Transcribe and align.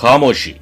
खामोशी। 0.00 0.54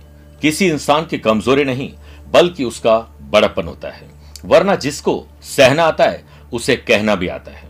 किसी 0.42 0.66
इंसान 0.66 1.04
की 1.06 1.18
कमज़ोरी 1.18 1.64
नहीं, 1.64 1.90
बल्कि 2.28 2.64
उसका 2.64 2.98
बड़प्पन 3.22 3.66
होता 3.66 3.88
है। 3.88 4.08
वरना 4.44 4.74
जिसको 4.76 5.24
सहना 5.46 5.84
आता 5.84 6.04
है, 6.04 6.24
उसे 6.52 6.76
कहना 6.78 7.14
भी 7.14 7.28
आता 7.28 7.50
है। 7.50 7.66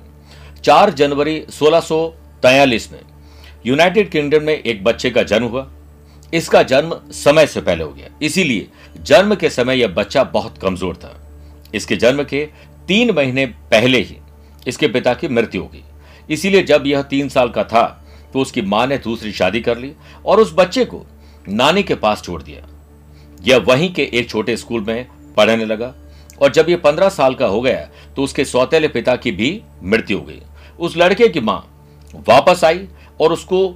4 0.65 0.91
जनवरी 0.91 1.39
1643 1.51 2.91
में 2.93 3.01
यूनाइटेड 3.67 4.11
किंगडम 4.11 4.43
में 4.43 4.53
एक 4.55 4.83
बच्चे 4.85 5.11
का 5.11 5.23
जन्म 5.23 5.47
हुआ। 5.47 5.67
इसका 6.33 6.63
जन्म 6.63 6.95
समय 7.15 7.47
से 7.47 7.61
पहले 7.61 7.85
हो 7.85 7.91
गया। 7.91 8.09
इसीलिए 8.23 8.69
जन्म 9.03 9.35
के 9.35 9.51
समय 9.51 9.81
यह 9.81 9.89
बच्चा 9.89 10.25
बहुत 10.25 10.59
कमज़ोर 10.59 10.97
था। 10.97 11.15
इसके 11.75 11.97
जन्म 11.97 12.23
के 12.25 12.45
तीन 12.89 13.11
महीने 13.11 13.47
पहले 13.47 13.99
ही 13.99 14.17
इसके 14.67 14.89
पिता 14.89 15.15
की 15.15 15.29
मृत्यु 15.29 15.63
हो 15.63 15.69
गई। 15.69 15.83
इसीलिए 16.31 16.63
जब 16.63 16.87
यह 16.87 17.03
तीन 17.05 17.29
साल 17.29 17.49
का 17.49 17.65
था 17.65 17.87
तो 18.33 18.41
उसकी 18.41 18.63
माँ 18.63 18.87
ने 18.87 18.99
दूसरी 18.99 19.33
शादी 19.33 19.61
कर 19.61 19.79
ली 19.79 19.93
और 20.27 20.41
उस 20.41 20.53
बच्चे 20.55 20.85
को 20.85 21.05
नानी 21.49 21.83
के 21.83 21.95
पास 21.95 22.23
छोड़ 22.23 22.43
दिया। 22.43 22.67
यह 23.41 23.59
वहीं 23.59 23.93
के 23.95 24.09
एक 24.13 24.29
छोटे 24.31 24.57
स्कूल 24.57 24.81
में 24.81 25.07
पढ़ने 25.37 25.65
लगा 25.65 25.95
और 26.41 26.53
जब 26.53 26.69
यह 26.69 26.77
पंद्रह 26.77 27.09
साल 27.09 27.35
का 27.35 27.47
हो 27.47 27.61
गया 27.61 27.89
तो 28.17 28.23
उसके 28.23 28.45
सौतेले 28.45 28.89
पिता 28.89 29.17
की 29.17 29.31
भी 29.33 29.61
मृत्यु 29.85 30.19
हो 30.19 30.25
गई। 30.25 30.41
उस 30.79 30.97
लड़के 30.97 31.29
की 31.29 31.41
माँ 31.41 31.61
वापस 32.29 32.65
आई 32.65 32.87
और 33.21 33.33
उसको 33.33 33.67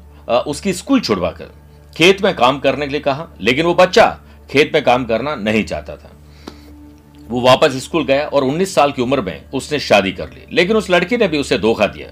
उसकी 0.46 0.72
स्कूल 0.72 1.00
छुड़वाकर 1.00 1.50
खेत 1.96 2.22
में 2.24 2.34
काम 2.34 2.58
करने 2.58 2.86
के 2.86 2.92
लिए 2.92 3.00
कहा, 3.00 3.28
लेकिन 3.40 3.66
वो 3.66 3.74
बच्चा 3.74 4.06
खेत 4.50 4.70
में 4.74 4.82
काम 4.84 5.04
करना 5.04 5.34
नहीं 5.36 5.64
चाहता 5.64 5.96
था। 5.96 6.10
वो 7.28 7.40
वापस 7.40 7.76
स्कूल 7.82 8.04
गया 8.04 8.26
और 8.26 8.44
19 8.44 8.74
साल 8.74 8.92
की 8.92 9.02
उम्र 9.02 9.20
में 9.20 9.50
उसने 9.50 9.78
शादी 9.80 10.12
कर 10.12 10.28
ली, 10.28 10.44
लेकिन 10.52 10.76
उस 10.76 10.90
लड़की 10.90 11.16
ने 11.16 11.28
भी 11.28 11.38
उसे 11.38 11.58
धोखा 11.58 11.86
दिया। 11.86 12.08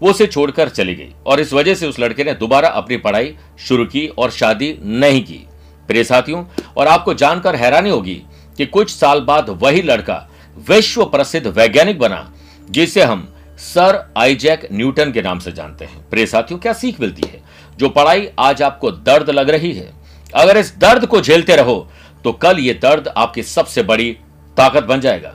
वो 0.00 0.10
उसे 0.10 0.26
छोड़कर 0.26 0.68
चली 0.68 0.94
गई 0.94 1.12
और 1.26 1.40
इस 1.40 1.52
वजह 1.52 1.74
से 1.74 1.86
उस 1.86 1.98
लड़के 2.00 2.24
ने 2.24 2.34
दोबारा 2.34 2.68
अपनी 2.70 2.96
पढ़ाई 2.96 3.34
शुरू 3.58 3.84
की 3.86 4.06
और 4.08 4.30
शादी 4.30 4.76
नहीं 4.82 5.22
की। 5.24 5.46
प्रिय 5.88 6.04
साथियों, 6.04 6.44
और 6.76 6.88
आपको 6.88 7.14
जानकर 7.14 7.56
हैरानी 7.56 7.90
होगी 7.90 8.22
कि 8.58 8.66
कुछ 8.66 8.90
साल 8.90 9.20
बाद 9.22 9.48
वही 9.62 9.82
लड़का 9.82 10.26
विश्व 10.68 11.04
प्रसिद्ध 11.04 11.46
वैज्ञानिक 11.48 11.98
बना, 11.98 12.32
जिसे 12.68 13.02
हम 13.02 13.28
सर 13.58 13.98
आइजैक 14.18 14.68
न्यूटन 14.72 15.12
के 15.12 15.22
नाम 15.22 15.38
से 15.38 15.52
जानते 15.52 15.84
हैं। 15.84 16.08
प्रिय 16.10 16.26
साथियों, 16.26 16.58
क्या 16.60 16.72
सीख 16.72 17.00
मिलती 17.00 17.28
है? 17.28 17.42
जो 17.78 17.88
पढ़ाई 17.88 18.28
आज 18.38 18.62
आपको 18.62 18.90
दर्द 18.90 19.30
लग 19.30 19.50
रही 19.50 19.72
है। 19.72 19.92
अगर 20.34 20.56
इस 20.56 20.74
दर्द 20.78 21.06
को 21.06 21.20
झेलते 21.20 21.56
रहो 21.56 21.88
तो 22.24 22.32
कल 22.34 22.58
ये 22.58 22.74
दर्द 22.74 23.08
आपकी 23.08 23.42
सबसे 23.42 23.82
बड़ी 23.82 24.10
ताकत 24.56 24.84
बन 24.84 25.00
जाएगा। 25.00 25.34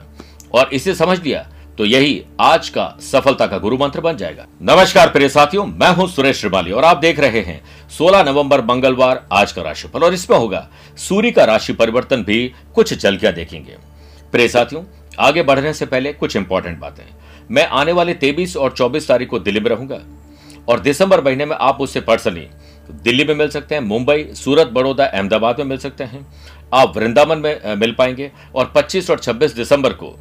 और 0.54 0.70
इसे 0.72 0.94
समझ 0.94 1.18
लिया 1.20 1.46
तो 1.78 1.84
यही 1.84 2.22
आज 2.40 2.68
का 2.68 2.84
सफलता 3.02 3.46
का 3.46 3.56
गुरु 3.58 3.76
मंत्र 3.76 4.00
बन 4.00 4.16
जाएगा। 4.16 4.46
नमस्कार 4.62 5.08
प्रिय 5.08 5.28
साथियों, 5.28 5.64
मैं 5.66 5.88
हूँ 5.94 6.06
सुरेश 6.08 6.38
श्रिवाली 6.40 6.70
और 6.72 6.84
आप 6.84 6.96
देख 6.96 7.18
रहे 7.20 7.40
हैं 7.40 7.60
16 7.90 8.22
नवंबर 8.22 8.64
मंगलवार 8.64 9.22
आज 9.32 9.52
का 9.52 9.62
राशिफल 9.62 10.04
और 10.04 10.14
इसमें 10.14 10.36
होगा 10.38 10.66
सूर्य 10.98 11.30
का 11.30 11.44
राशि 11.44 11.72
परिवर्तन 11.72 12.22
भी 12.22 12.52
कुछ 12.74 12.94
झलकियाँ 12.94 13.32
देखेंगे। 13.34 13.76
प्रिय 14.32 14.48
साथियों, 14.48 14.82
आगे 15.18 15.42
बढ़ने 15.42 15.72
से 15.72 15.86
पहले 15.86 16.12
कुछ 16.12 16.36
इंपॉर्टेंट 16.36 16.78
बातें। 16.78 17.04
मैं 17.50 17.66
आने 17.66 17.92
वाले 17.92 18.14
तेईस 18.14 18.56
और 18.56 18.72
चौबीस 18.72 19.08
तारीख 19.08 19.28
को 19.28 19.38
दिल्ली 19.38 19.60
में 19.60 19.70
रहूँगा 19.70 20.00
और 20.68 20.80
दिसंबर 20.80 21.24
महीने 21.24 21.44
में 21.44 21.56
आप 21.56 21.80
उससे 21.80 22.00
पर्सनली 22.00 22.48
दिल्ली 23.02 23.24
में 23.24 23.34
मिल 23.34 23.48
सकते 23.48 23.74
हैं, 23.74 23.82
मुंबई, 23.82 24.26
सूरत, 24.34 24.66
बड़ौदा, 24.66 25.04
अहमदाबाद 25.04 25.58
में 25.58 25.66
मिल 25.66 25.78
सकते 25.78 26.04
हैं। 26.04 26.26
आप 26.74 26.96
वृंदावन 26.96 27.38
में 27.38 27.76
मिल 27.76 27.94
पाएँगे 27.98 28.30
और 28.54 28.72
25 28.74 29.10
और 29.10 29.18
26 29.18 29.54
दिसंबर 29.54 29.92
को 29.92 30.16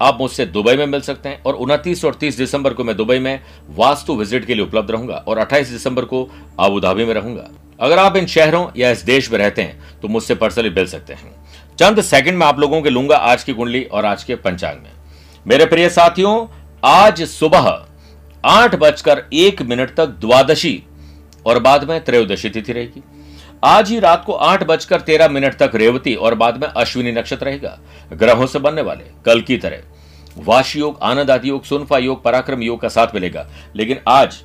आप 0.00 0.18
मुझसे 0.20 0.44
दुबई 0.46 0.74
में 0.76 0.86
मिल 0.86 1.00
सकते 1.00 1.28
हैं 1.28 1.42
और 1.42 1.54
उनतीस 1.54 2.04
और 2.04 2.14
30 2.14 2.36
दिसंबर 2.36 2.74
को 2.74 2.84
मैं 2.84 2.96
दुबई 2.96 3.18
में 3.18 3.40
वास्तु 3.76 4.14
विज़िट 4.16 4.44
के 4.44 4.54
लिए 4.54 4.64
उपलब्ध 4.64 4.90
रहूँगा 4.90 5.14
और 5.18 5.38
28 5.38 5.70
दिसंबर 5.70 6.04
को 6.04 6.28
आबूधाबी 6.60 7.04
में 7.04 7.12
रहूँगा। 7.14 7.48
अगर 7.80 7.98
आप 7.98 8.16
इन 8.16 8.26
शहरों 8.26 8.66
या 8.76 8.90
इस 8.90 9.02
देश 9.04 9.30
में 9.32 9.38
रहते 9.38 9.62
हैं 9.62 10.00
तो 10.00 10.08
मुझसे 10.08 10.34
पर्सनली 10.34 10.70
मिल 10.70 10.86
सकते 10.86 11.14
हैं। 11.14 11.32
चंद 11.78 12.00
सेकंड 12.02 12.38
में 12.38 12.46
आप 12.46 12.58
लोगों 12.58 12.82
के 12.82 12.90
लूँगा 12.90 13.16
आज 13.16 13.44
की 13.44 13.52
कुंडली 13.52 13.82
और 13.84 14.04
आज 14.04 14.24
के 14.24 14.34
पंचांग 14.36 14.78
में। 14.78 14.90
मेरे 15.46 15.66
प्रिय 15.66 15.88
साथियों, 15.90 16.46
आज 16.82 17.22
सुबह 17.22 17.86
आठ 18.44 18.74
बजकर 18.74 19.22
एक 19.34 19.62
मिनट 19.62 19.94
तक 19.94 20.06
द्वादशी 20.20 20.82
और 21.46 21.58
बाद 21.58 21.88
में 21.88 22.02
त्रयोदशी 22.04 22.50
तिथि 22.50 22.72
रहेगी। 22.72 23.02
आज 23.64 23.90
ही 23.90 24.00
रात 24.00 24.24
को 24.24 24.32
आठ 24.32 24.64
बजकर 24.64 25.00
तेरह 25.00 25.28
मिनट 25.28 25.54
तक 25.54 25.70
रेवती 25.74 26.14
और 26.14 26.34
बाद 26.34 26.60
में 26.60 26.68
अश्विनी 26.68 27.12
नक्षत्र 27.12 27.46
रहेगा। 27.46 27.78
ग्रहों 28.12 28.46
से 28.46 28.58
बनने 28.58 28.82
वाले 28.82 29.04
कल 29.26 29.40
की 29.40 29.56
तरह। 29.56 29.82
वाशी 30.38 30.78
योग, 30.78 30.98
आनंद 31.02 31.30
आदि 31.30 31.48
योग, 31.48 31.64
सुनफा 31.64 31.98
योग, 31.98 32.22
पराक्रम 32.22 32.62
योग 32.62 32.80
का 32.80 32.88
साथ 32.88 33.06
मिलेगा। 33.14 33.50
लेकिन 33.76 33.98
आज 34.08 34.42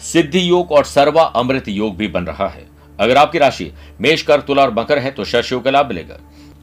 सिद्धि 0.00 0.50
योग 0.50 0.72
और 0.72 0.84
सर्वा 0.84 1.22
अमृत 1.22 1.68
योग 1.68 1.96
भी 1.96 2.08
बन 2.08 2.24
रहा 2.24 2.48
है। 2.48 2.66
अगर 3.00 3.16
आपकी 3.16 3.38
राशि 3.38 3.72
मेष 4.00 4.22
कर 4.22 4.40
तुला 4.40 4.62
और 4.62 4.74
मकर 4.74 4.98
है 4.98 5.10
तो 5.10 5.24
शश 5.24 5.52
योग 5.52 5.64
का 5.64 5.70
लाभ 5.70 5.88
मिलेगा। 5.88 6.16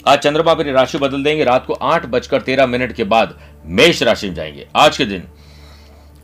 आज 0.07 0.19
चंद्रमा 0.19 0.51
अपनी 0.51 0.71
राशि 0.71 0.97
बदल 0.97 1.23
देंगे। 1.23 1.43
रात 1.43 1.65
को 1.65 1.73
आठ 1.73 2.05
बजकर 2.05 2.41
तेरह 2.41 2.65
मिनट 2.65 2.93
के 2.93 3.03
बाद 3.03 3.39
मेष 3.65 4.03
राशि 4.03 4.27
में 4.27 4.35
जाएँगे। 4.35 4.67
आज 4.75 4.97
के 4.97 5.05
दिन 5.05 5.23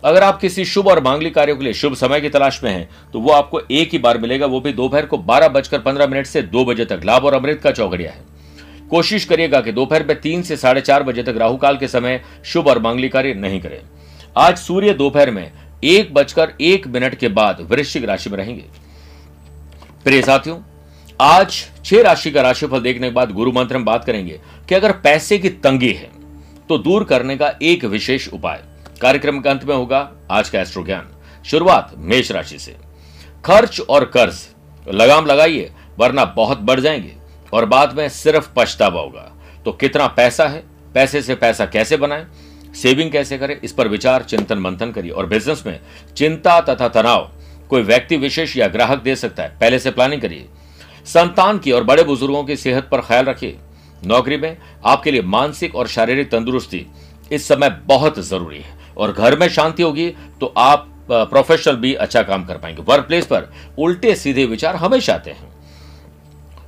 अगर 0.04 0.24
आप 0.24 0.40
किसी 0.40 0.66
शुभ 0.66 0.88
और 0.88 1.04
मांगलिक 1.04 1.34
कार्यों 1.36 1.56
के 1.58 1.64
लिए 1.64 1.74
शुभ 1.74 1.94
समय 1.96 2.22
की 2.22 2.30
तलाश 2.30 2.60
में 2.64 2.72
हैं 2.72 2.90
तो 3.14 3.20
वो 3.20 3.32
आपको 3.32 3.60
एक 3.62 3.90
ही 3.92 3.98
बार 3.98 4.18
मिलेगा, 4.18 4.46
वो 4.46 4.60
भी 4.62 4.74
दोपहर 4.74 5.06
को 5.06 5.18
बारह 5.20 5.48
बजकर 5.50 5.80
पंद्रह 5.80 6.08
मिनट 6.08 6.26
से 6.26 6.42
दो 6.44 6.64
बजे 6.66 6.86
तक। 6.86 7.02
लाभ 7.06 7.26
और 7.26 7.34
अमृत 7.34 7.60
का 7.64 7.72
चौकड़िया 7.72 8.12
है। 8.12 8.24
कोशिश 8.90 9.26
करिएगा 9.26 9.60
कि 9.62 9.72
दोपहर 9.72 10.06
में 10.06 10.20
तीन 10.22 10.42
से 10.42 10.58
साढ़े 10.58 10.82
चार 10.82 11.04
बजे 11.04 11.24
तक 11.24 11.36
राहु 11.38 11.58
काल 11.58 11.78
के 11.78 11.88
समय 11.88 12.22
शुभ 12.46 12.68
और 12.68 12.80
मांगलिक 12.80 13.14
कार्य 13.14 13.34
नहीं 13.34 13.60
करें। 13.62 13.80
आज 14.38 14.58
सूर्य 14.58 14.94
दोपहर 14.94 15.32
में 15.32 15.52
एक 15.84 16.14
बजकर 16.14 16.54
एक 16.62 16.88
मिनट 16.88 17.16
के 17.16 17.28
बाद 17.30 17.62
वृश्चिक 17.62 18.06
राशि 18.06 18.30
में 18.30 18.38
रहेंगे। 18.38 18.64
प्रिय 20.04 20.22
साथियों, 20.22 20.58
आज 21.20 21.64
छह 21.86 22.02
राशि 22.02 22.32
का 22.32 22.42
राशिफल 22.42 22.82
देखने 22.82 23.08
के 23.08 23.14
बाद 23.14 23.32
गुरु 23.32 23.52
मंत्र 23.52 23.78
में 23.78 23.86
बात 23.86 24.06
करेंगे 24.06 24.40
कि 24.70 24.76
अगर 24.76 24.92
पैसे 25.04 25.38
की 25.38 25.50
तंगी 25.60 25.92
है 25.94 26.10
तो 26.70 26.78
दूर 26.80 27.04
करने 27.04 27.38
का 27.38 27.54
एक 27.62 27.86
विशेष 27.86 28.28
उपाय। 28.30 28.64
कार्यक्रम 29.02 29.40
के 29.40 29.50
अंत 29.50 29.64
में 29.64 29.76
होगा 29.76 30.12
आज 30.32 30.50
का 30.50 30.62
एस्ट्रो 30.62 30.84
ज्ञान 30.84 31.08
शुरुआत 31.46 31.92
मेष 31.98 32.32
राशि 32.32 32.60
से। 32.60 32.76
खर्च 33.46 33.80
और 33.80 34.06
कर्ज, 34.06 34.48
लगाम 34.88 35.26
लगाइए, 35.26 35.72
वरना 36.00 36.26
बहुत 36.26 36.60
बढ़ 36.60 36.80
जाएँगे 36.80 37.16
और 37.54 37.66
बाद 37.66 37.98
में 37.98 38.10
सिर्फ़ 38.10 38.50
पछतावा 38.56 39.02
होगा। 39.02 39.32
तो 39.66 39.72
कितना 39.72 40.08
पैसा 40.08 40.48
है, 40.48 40.64
पैसे 40.94 41.22
से 41.22 41.36
पैसा 41.36 41.66
कैसे 41.66 41.98
बनाएँ, 41.98 42.28
सेविंग 42.76 43.12
कैसे 43.12 43.38
करें, 43.38 43.60
इस 43.64 43.72
पर 43.72 43.88
विचार, 43.88 44.24
चिंतन, 44.24 44.60
मंथन 44.60 44.92
करिए 44.92 45.12
और 45.12 45.26
बिज़नेस 45.26 45.64
में 45.68 45.80
चिंता 46.18 46.62
तथा 46.62 46.88
तनाव 46.88 47.32
कोई 47.70 47.82
व्यक्ति 47.82 48.18
विशेष 48.18 48.58
या 48.58 48.68
ग्राहक 48.68 49.02
दे 49.02 49.16
सकता 49.16 49.44
है, 49.44 49.58
पहले 49.60 49.80
से 49.80 49.92
प्लानिंग 49.92 50.22
करिए। 50.22 50.46
संतान 51.06 51.58
की 51.58 51.72
और 51.72 51.84
बड़े 51.84 52.04
बुज़ुर्गों 52.04 52.44
की 52.44 52.56
सेहत 52.56 52.90
पर 52.92 53.02
ख्याल 53.02 53.26
रखिए। 53.26 53.58
नौकरी 54.06 54.38
में 54.38 54.58
आपके 54.86 55.12
लिए 55.12 55.22
मानसिक 55.22 55.76
और 55.76 55.88
शारीरिक 55.88 56.32
तंदुरुस्ती 56.32 56.86
इस 57.32 57.48
समय 57.48 57.70
बहुत 57.86 58.20
ज़रूरी 58.22 58.58
है। 58.58 58.80
और 58.98 59.12
घर 59.12 59.38
में 59.40 59.48
शांति 59.50 59.84
होगी 59.84 60.10
तो 60.42 60.54
आप 60.58 60.88
प्रोफेशनल 61.10 61.76
भी 61.76 61.94
अच्छा 61.96 62.22
काम 62.24 62.44
कर 62.46 62.58
पाएँगे। 62.58 62.82
वर्क 62.84 63.06
प्लेस 63.06 63.26
पर 63.26 63.52
उल्टे 63.80 64.16
सीधे 64.16 64.46
विचार 64.48 64.76
हमेशा 64.76 65.14
आते 65.14 65.32
हैं। 65.32 65.50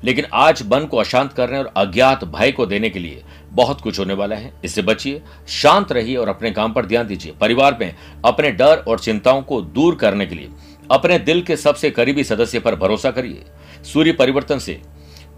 लेकिन 0.04 0.26
आज 0.34 0.62
मन 0.68 0.86
को 0.86 0.98
अशांत 0.98 1.34
करने 1.34 1.58
और 1.58 1.72
अज्ञात 1.78 2.24
भय 2.26 2.52
को 2.52 2.66
देने 2.66 2.90
के 2.90 3.00
लिए 3.00 3.24
बहुत 3.52 3.82
कुछ 3.82 4.00
होने 4.00 4.14
वाला 4.14 4.36
है। 4.36 4.52
इससे 4.66 4.82
बचिए, 4.82 5.22
शांत 5.52 5.92
रहिए 5.92 6.16
और 6.16 6.30
अपने 6.30 6.52
काम 6.52 6.74
पर 6.74 6.86
ध्यान 6.86 7.08
दीजिए। 7.08 7.34
परिवार 7.42 7.78
में 7.80 7.96
अपने 8.26 8.52
डर 8.52 8.84
और 8.88 9.00
चिंताओं 9.00 9.42
को 9.42 9.62
दूर 9.62 9.96
करने 9.96 10.26
के 10.26 10.36
लिए 10.36 10.50
अपने 10.90 11.20
दिल 11.20 11.42
के 11.42 11.56
सबसे 11.58 11.90
करीबी 11.92 12.24
सदस्य 12.24 12.60
पर 12.60 12.76
भरोसा 12.76 13.12
करिए। 13.12 13.46
सूर्य 13.84 14.12
परिवर्तन 14.14 14.60
से 14.60 14.80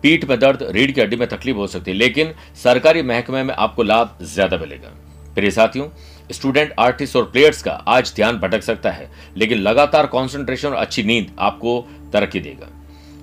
पीठ 0.03 0.25
में 0.25 0.39
दर्द, 0.39 0.63
रीढ़ 0.65 0.91
की 0.91 1.01
हड्डी 1.01 1.15
में 1.15 1.27
तकलीफ़ 1.29 1.57
हो 1.57 1.67
सकती 1.67 1.91
है, 1.91 1.97
लेकिन 1.97 2.33
सरकारी 2.55 3.01
महकमे 3.03 3.43
में 3.43 3.53
आपको 3.55 3.83
लाभ 3.83 4.17
ज़्यादा 4.23 4.57
मिलेगा। 4.57 4.91
प्रिय 5.35 5.51
साथियों 5.51 5.87
स्टूडेंट 6.31 6.73
आर्टिस्ट 6.79 7.15
और 7.15 7.23
प्लेयर्स 7.23 7.61
का 7.63 7.71
आज 7.71 8.11
ध्यान 8.15 8.37
भटक 8.37 8.63
सकता 8.63 8.91
है, 8.91 9.09
लेकिन 9.37 9.57
लगातार 9.57 10.05
कंसंट्रेशन 10.07 10.67
और 10.67 10.75
अच्छी 10.75 11.03
नींद 11.03 11.35
आपको 11.39 11.79
तरक्की 12.13 12.39
देगा। 12.39 12.67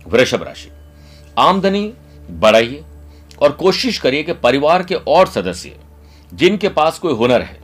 वृषभ 0.06 0.42
राशि। 0.42 0.70
आमदनी 1.38 1.92
बढ़ाइए 2.30 2.82
और 3.42 3.52
कोशिश 3.52 3.98
करिए 3.98 4.22
कि 4.22 4.32
परिवार 4.34 4.82
के 4.82 4.94
और 4.94 5.26
सदस्य, 5.28 5.76
जिनके 6.32 6.68
पास 6.70 6.98
कोई 6.98 7.14
हुनर 7.14 7.42
है, 7.42 7.60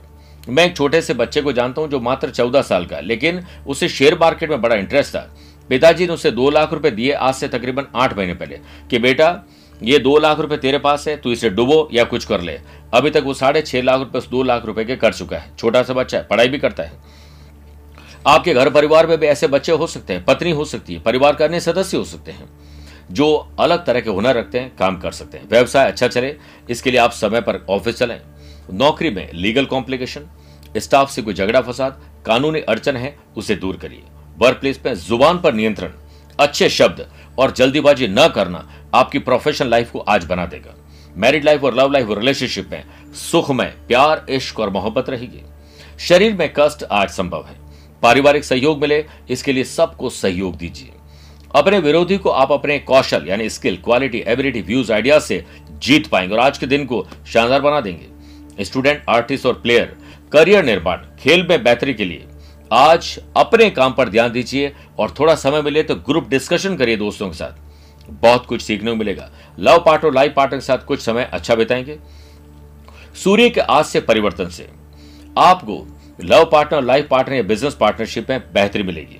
मैं 0.49 0.65
एक 0.65 0.75
छोटे 0.75 1.01
से 1.01 1.13
बच्चे 1.13 1.41
को 1.41 1.51
जानता 1.53 1.81
हूँ 1.81 1.89
जो 1.89 1.99
मात्र 1.99 2.29
चौदह 2.29 2.61
साल 2.61 2.85
का 2.85 2.99
लेकिन 2.99 3.45
उसे 3.67 3.89
शेयर 3.89 4.17
मार्केट 4.19 4.49
में 4.49 4.61
बड़ा 4.61 4.75
इंटरेस्ट 4.75 5.15
था। 5.15 5.29
पिताजी 5.69 6.07
ने 6.07 6.13
उसे 6.13 6.31
दो 6.31 6.49
लाख 6.49 6.73
रुपए 6.73 6.91
दिए 6.91 7.11
आज 7.13 7.33
से 7.35 7.47
तकरीबन 7.47 7.87
आठ 7.95 8.17
महीने 8.17 8.33
पहले 8.33 8.59
कि 8.89 8.99
बेटा 8.99 9.31
ये 9.81 9.99
दो 9.99 10.17
लाख 10.19 10.39
रुपए 10.39 10.57
तेरे 10.57 10.77
पास 10.77 11.07
है, 11.07 11.15
तू 11.17 11.31
इसे 11.31 11.49
डुबो 11.49 11.87
या 11.93 12.03
कुछ 12.03 12.25
कर 12.25 12.41
ले। 12.41 12.59
अभी 12.93 13.09
तक 13.09 13.23
वो 13.25 13.33
साढ़े 13.33 13.61
छह 13.61 13.81
लाख 13.81 13.99
रुपए 13.99 14.19
दो 14.31 14.43
लाख 14.43 14.65
रुपए 14.65 14.83
के 14.85 14.95
कर 14.95 15.13
चुका 15.13 15.37
है। 15.37 15.55
छोटा 15.57 15.83
सा 15.83 15.93
बच्चा 15.93 16.17
है, 16.17 16.23
पढ़ाई 16.23 16.47
भी 16.47 16.57
करता 16.57 16.83
है। 16.83 16.91
आपके 18.27 18.53
घर 18.53 18.69
परिवार 18.69 19.07
में 19.07 19.17
भी 19.17 19.27
ऐसे 19.27 19.47
बच्चे 19.47 19.71
हो 19.71 19.87
सकते 19.87 20.13
हैं, 20.13 20.23
पत्नी 20.25 20.51
हो 20.51 20.65
सकती 20.65 20.93
है, 20.93 20.99
परिवार 20.99 21.35
का 21.35 21.45
अन्य 21.45 21.59
सदस्य 21.59 21.97
हो 21.97 22.03
सकते 22.03 22.31
हैं, 22.31 22.49
जो 23.11 23.35
अलग 23.59 23.85
तरह 23.85 24.01
के 24.01 24.09
हुनर 24.09 24.35
रखते 24.35 24.59
हैं, 24.59 24.75
काम 24.77 24.97
कर 24.99 25.11
सकते 25.11 25.37
हैं। 25.37 25.47
व्यवसाय 25.49 25.87
अच्छा 25.87 26.07
चले, 26.07 26.35
इसके 26.69 26.91
लिए 26.91 26.99
आप 26.99 27.11
समय 27.11 27.41
पर 27.41 27.65
ऑफ़िस 27.69 27.97
चलें। 27.97 28.19
नौकरी 28.71 29.09
में 29.09 29.29
लीगल 29.33 29.65
कॉम्प्लिकेशन 29.65 30.25
स्टाफ 30.77 31.09
से 31.11 31.21
कोई 31.21 31.33
झगड़ा 31.33 31.61
फसाद, 31.61 32.01
कानूनी 32.25 32.59
अड़चन 32.61 32.97
है, 32.97 33.15
उसे 33.37 33.55
दूर 33.55 33.77
करिए। 33.77 34.03
वर्क 34.37 34.57
प्लेस 34.57 34.79
में 34.85 34.93
ज़ुबान 34.95 35.39
पर 35.39 35.53
नियंत्रण, 35.53 35.91
अच्छे 36.39 36.69
शब्द 36.69 37.05
और 37.39 37.51
जल्दीबाजी 37.51 38.07
न 38.07 38.27
करना 38.27 38.67
आपकी 38.93 39.19
प्रोफेशनल 39.19 39.69
लाइफ 39.69 39.91
को 39.91 39.99
आज 39.99 40.25
बना 40.25 40.45
देगा। 40.45 40.75
मैरिड 41.17 41.45
लाइफ 41.45 41.63
और 41.63 41.75
लव 41.75 41.91
लाइफ 41.91 42.09
और 42.09 42.19
रिलेशनशिप 42.19 42.69
में 42.71 42.83
सुख 43.13 43.51
में 43.51 43.73
प्यार, 43.87 44.25
इश्क 44.29 44.59
और 44.59 44.69
मोहब्बत 44.69 45.09
रहेगी। 45.09 45.41
शरीर 45.99 46.33
में 46.33 46.53
कष्ट 46.57 46.83
आज 46.83 47.09
संभव 47.09 47.45
है। 47.47 47.55
पारिवारिक 48.01 48.43
सहयोग 48.43 48.81
मिले, 48.81 49.05
इसके 49.29 49.53
लिए 49.53 49.63
सबको 49.63 50.09
सहयोग 50.09 50.57
दीजिए। 50.57 50.91
अपने 51.55 51.79
विरोधी 51.79 52.17
को 52.17 52.29
आप 52.29 52.51
अपने 52.51 52.77
कौशल 52.79 53.25
यानी 53.27 53.49
skill 53.49 53.77
quality 53.77 54.23
ability 54.27 54.61
views 54.61 54.91
idea 54.93 55.19
से 55.19 55.43
जीत 55.73 56.07
पाएँगे 56.07 56.33
और 56.33 56.39
आज 56.39 56.57
के 56.57 56.67
दिन 56.67 56.85
को 56.85 57.05
शानदार 57.33 57.61
बना 57.61 57.81
देंगे। 57.81 58.65
स्टूडेंट 58.65 59.03
आर्टिस्ट 59.09 59.45
और 59.45 59.53
प्लेयर 59.53 59.95
करियर 60.31 60.65
निर्माण, 60.65 60.97
खेल 61.19 61.45
में 61.47 61.63
बेहतरी 61.63 61.93
के 61.93 62.05
लिए 62.05 62.25
आज 62.73 63.19
अपने 63.37 63.69
काम 63.69 63.93
पर 63.93 64.09
ध्यान 64.09 64.31
दीजिए 64.31 64.73
और 64.99 65.13
थोड़ा 65.19 65.35
समय 65.35 65.61
मिले 65.61 65.83
तो 65.83 65.95
ग्रुप 65.95 66.27
डिस्कशन 66.29 66.75
करिए 66.75 66.97
दोस्तों 66.97 67.29
के 67.29 67.37
साथ। 67.37 68.11
बहुत 68.11 68.45
कुछ 68.45 68.61
सीखने 68.61 68.91
को 68.91 68.97
मिलेगा। 68.97 69.29
लव 69.59 69.83
पार्टनर 69.85 70.13
लाइफ 70.13 70.33
पार्टनर 70.35 70.59
के 70.59 70.65
साथ 70.65 70.85
कुछ 70.85 71.01
समय 71.01 71.29
अच्छा 71.33 71.55
बिताएँगे। 71.55 71.97
सूर्य 73.23 73.49
के 73.49 73.61
आज 73.61 73.85
से 73.85 74.01
परिवर्तन 74.01 74.49
से 74.49 74.69
आपको 75.37 75.85
लव 76.23 76.45
पार्टनर 76.51 76.81
लाइफ 76.81 77.07
पार्टनर 77.07 77.35
या 77.35 77.43
बिज़नेस 77.43 77.73
पार्टनरशिप 77.73 78.29
में 78.29 78.53
बेहतरी 78.53 78.83
मिलेगी। 78.83 79.19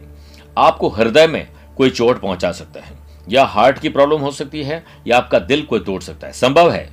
आपको 0.58 0.90
हृदय 0.90 1.28
में 1.28 1.48
कोई 1.78 1.90
चोट 1.90 2.22
पहुँचा 2.22 2.52
सकता 2.52 2.80
है 2.80 2.98
या 3.30 3.46
हार्ट 3.46 3.80
की 3.80 3.90
प्रॉब्लम 3.90 4.22
हो 4.22 4.32
सकती 4.32 4.64
है 4.64 4.84
या 5.08 5.18
आपका 5.18 5.40
दिल 5.40 5.62
कोई 5.62 5.80
तोड़ 5.80 6.02
सकता 6.02 6.28
है। 6.28 6.34
संभव 6.34 6.72
है 6.72 6.90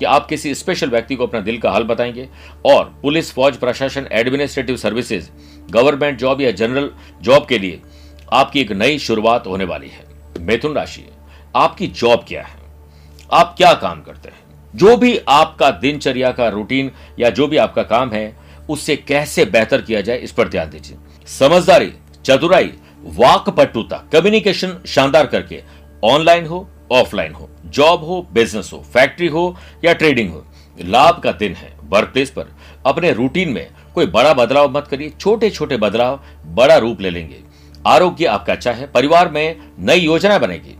कि 0.00 0.06
आप 0.06 0.26
किसी 0.26 0.54
स्पेशल 0.54 0.90
व्यक्ति 0.90 1.14
को 1.14 1.26
अपना 1.26 1.40
दिल 1.40 1.58
का 1.58 1.70
हाल 1.70 1.82
बताएँगे 1.82 2.28
और 2.64 2.98
पुलिस, 3.02 3.32
फौज, 3.32 3.56
प्रशासन 3.56 4.08
एडमिनिस्ट्रेटिव 4.12 4.76
सर्विसेज़ 4.76 5.30
गवर्नमेंट 5.70 6.18
जॉब 6.18 6.40
या 6.40 6.50
जनरल 6.50 6.90
जॉब 7.22 7.46
के 7.46 7.58
लिए 7.58 7.80
आपकी 8.32 8.60
एक 8.60 8.72
नई 8.72 8.98
शुरुआत 8.98 9.46
होने 9.46 9.64
वाली 9.64 9.88
है। 9.88 10.04
मिथुन 10.40 10.74
राशि, 10.74 11.08
आपकी 11.56 11.86
जॉब 11.86 12.24
क्या 12.28 12.42
है? 12.42 12.56
आप 13.32 13.54
क्या 13.56 13.74
काम 13.74 14.02
करते 14.02 14.28
हैं? 14.28 14.36
जो 14.76 14.96
भी 14.96 15.20
आपका 15.28 15.70
दिनचर्या 15.70 16.32
का 16.32 16.48
रूटीन 16.48 16.90
या 17.18 17.30
जो 17.30 17.46
भी 17.46 17.56
आपका 17.56 17.82
काम 17.82 18.10
है, 18.10 18.36
उससे 18.70 18.96
कैसे 18.96 19.44
बेहतर 19.44 19.82
किया 19.82 20.00
जाए, 20.00 20.18
इस 20.18 20.32
पर 20.32 20.48
ध्यान 20.48 20.70
दीजिए। 20.70 20.96
समझदारी, 21.26 21.92
चतुराई, 22.24 22.72
वाकपटुता 23.02 24.08
कम्युनिकेशन 24.12 24.76
शानदार 24.86 25.26
करके 25.26 25.62
ऑनलाइन 26.04 26.46
हो 26.46 26.70
ऑफलाइन 26.90 27.32
हो, 27.32 27.48
जॉब 27.66 28.04
हो, 28.04 28.26
बिज़नेस 28.32 28.70
हो, 28.72 28.78
फैक्ट्री 28.94 29.26
हो 29.26 29.56
या 29.84 29.92
ट्रेडिंग 29.92 30.30
हो, 30.30 30.44
लाभ 30.78 31.20
का 31.20 31.32
दिन 31.32 31.54
है 31.54 31.72
वर्क 31.84 32.08
प्लेस 32.08 32.30
पर। 32.30 32.46
अपने 32.86 33.12
रूटीन 33.12 33.48
में 33.48 33.70
कोई 33.94 34.06
बड़ा 34.06 34.32
बदलाव 34.34 34.70
मत 34.76 34.86
करिए 34.86 35.12
छोटे 35.20 35.50
छोटे 35.50 35.76
बदलाव 35.76 36.20
बड़ा 36.46 36.76
रूप 36.76 37.00
ले 37.00 37.10
लेंगे। 37.10 37.42
आरोग्य 37.86 38.26
आपका 38.26 38.52
अच्छा 38.52 38.72
है 38.72 38.86
परिवार 38.86 39.28
में 39.28 39.56
नई 39.78 39.98
योजना 39.98 40.38
बनेगी। 40.38 40.76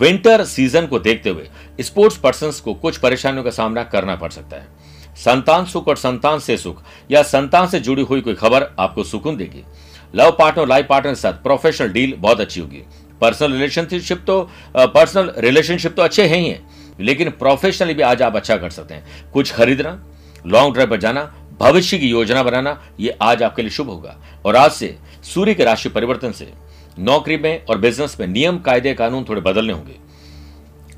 विंटर 0.00 0.44
सीज़न 0.44 0.86
को 0.86 0.98
देखते 0.98 1.30
हुए 1.30 1.48
स्पोर्ट्स 1.80 2.16
पर्सन 2.16 2.52
को 2.64 2.74
कुछ 2.74 2.96
परेशानियों 2.96 3.44
का 3.44 3.50
सामना 3.50 3.82
करना 3.84 4.16
पड़ 4.16 4.30
सकता 4.30 4.56
है। 4.56 4.66
संतान 5.16 5.64
सुख 5.64 5.88
और 5.88 5.96
संतान 5.96 6.38
से 6.38 6.56
सुख 6.56 6.82
या 7.10 7.22
संतान 7.22 7.66
से 7.66 7.80
जुड़ी 7.80 8.02
हुई 8.02 8.20
कोई 8.20 8.34
खबर 8.34 8.70
आपको 8.78 9.04
सुकून 9.04 9.36
देगी। 9.36 9.64
लव 10.14 10.30
पार्टनर, 10.30 10.66
लाइफ 10.66 10.86
पार्टनर 10.86 11.12
के 11.12 11.20
साथ 11.20 11.32
प्रोफेशनल 11.32 11.88
डील 11.88 12.14
बहुत 12.18 12.40
अच्छी 12.40 12.60
होगी। 12.60 12.82
पर्सनल 13.20 13.52
रिलेशनशिप 13.52 14.24
तो 14.26 14.40
पर्सनल 14.76 15.32
रिलेशनशिप 15.38 15.94
तो 15.94 16.02
अच्छे 16.02 16.26
हैं 16.26 16.38
ही 16.38 16.48
हैं, 16.48 16.96
लेकिन 17.00 17.30
प्रोफेशनली 17.30 17.94
भी 17.94 18.02
आज 18.02 18.22
आप 18.22 18.36
अच्छा 18.36 18.56
कर 18.56 18.70
सकते 18.70 18.94
हैं। 18.94 19.30
कुछ 19.32 19.52
खरीदना 19.52 20.00
लॉन्ग 20.44 20.72
ड्राइव 20.74 20.90
पर 20.90 20.96
जाना, 20.98 21.22
भविष्य 21.60 21.98
की 21.98 22.08
योजना 22.08 22.42
बनाना, 22.42 22.80
ये 23.00 23.16
आज 23.22 23.42
आपके 23.42 23.62
लिए 23.62 23.70
शुभ 23.70 23.88
होगा। 23.88 24.16
और 24.46 24.56
आज 24.56 24.70
से 24.72 24.96
सूर्य 25.24 25.54
के 25.54 25.64
राशि 25.64 25.88
परिवर्तन 25.88 26.32
से 26.32 26.52
नौकरी 26.98 27.36
में 27.36 27.64
और 27.64 27.78
बिज़नेस 27.78 28.16
में 28.20 28.26
नियम, 28.26 28.58
कायदे, 28.58 28.94
कानून 28.94 29.24
थोड़े 29.24 29.40
बदलने 29.42 29.72
होंगे। 29.72 29.96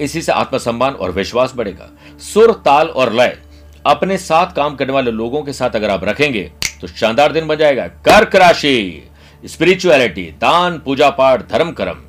इसी 0.01 0.23
से 0.23 0.33
आत्मसम्मान 0.33 0.93
और 0.93 1.11
विश्वास 1.13 1.53
बढ़ेगा। 1.57 1.89
सुर, 2.23 2.53
ताल 2.55 2.89
और 2.89 3.13
लय, 3.13 3.37
अपने 3.85 4.19
साथ 4.19 4.55
काम 4.55 4.77
करने 4.77 4.93
वाले 4.93 5.11
लोगों 5.11 5.43
के 5.43 5.53
साथ 5.53 5.77
अगर 5.77 5.91
आप 5.91 6.05
रखेंगे 6.05 6.51
तो 6.81 6.87
शानदार 6.89 7.33
दिन 7.33 7.47
बन 7.47 7.57
जाएगा। 7.57 7.87
कर्क 8.07 8.37
राशि 8.37 9.09
स्पिरिचुअलिटी 9.45 10.25
दान, 10.41 10.79
पूजा 10.79 11.11
पाठ, 11.11 11.49
धर्म 11.51 11.71
कर्म। 11.73 12.03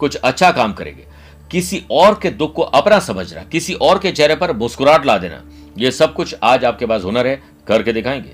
कुछ 0.00 0.16
अच्छा 0.16 0.50
काम 0.52 0.72
करेंगे। 0.72 1.06
किसी 1.50 1.82
और 1.90 2.18
के 2.22 2.30
दुख 2.30 2.54
को 2.54 2.62
अपना 2.62 2.98
समझना, 2.98 3.42
किसी 3.42 3.74
और 3.74 3.98
के 3.98 4.10
चेहरे 4.12 4.34
पर 4.34 4.52
मुस्कुराहट 4.52 5.06
ला 5.06 5.16
देना, 5.18 5.42
ये 5.78 5.90
सब 5.90 6.14
कुछ 6.14 6.34
आज 6.42 6.64
आपके 6.64 6.86
पास 6.86 7.04
हुनर 7.04 7.26
है, 7.26 7.42
करके 7.66 7.92
दिखाएँगे। 7.92 8.32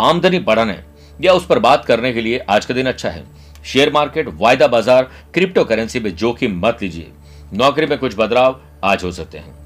आमदनी 0.00 0.38
बढ़ाने 0.38 0.78
या 1.20 1.32
उस 1.32 1.46
पर 1.46 1.58
बात 1.58 1.84
करने 1.84 2.12
के 2.12 2.20
लिए 2.20 2.38
आज 2.38 2.66
का 2.66 2.74
दिन 2.74 2.86
अच्छा 2.86 3.10
है। 3.10 3.24
शेयर 3.64 3.92
मार्केट, 3.92 4.28
वायदा 4.34 4.66
बाज़ार 4.66 5.10
क्रिप्टो 5.34 5.64
करेंसी 5.64 6.00
में 6.00 6.14
जोखिम 6.16 6.60
मत 6.66 6.78
लीजिए। 6.82 7.10
नौकरी 7.52 7.86
में 7.86 7.98
कुछ 7.98 8.14
बदलाव 8.18 8.60
आज 8.84 9.04
हो 9.04 9.12
सकते 9.12 9.38
हैं। 9.38 9.58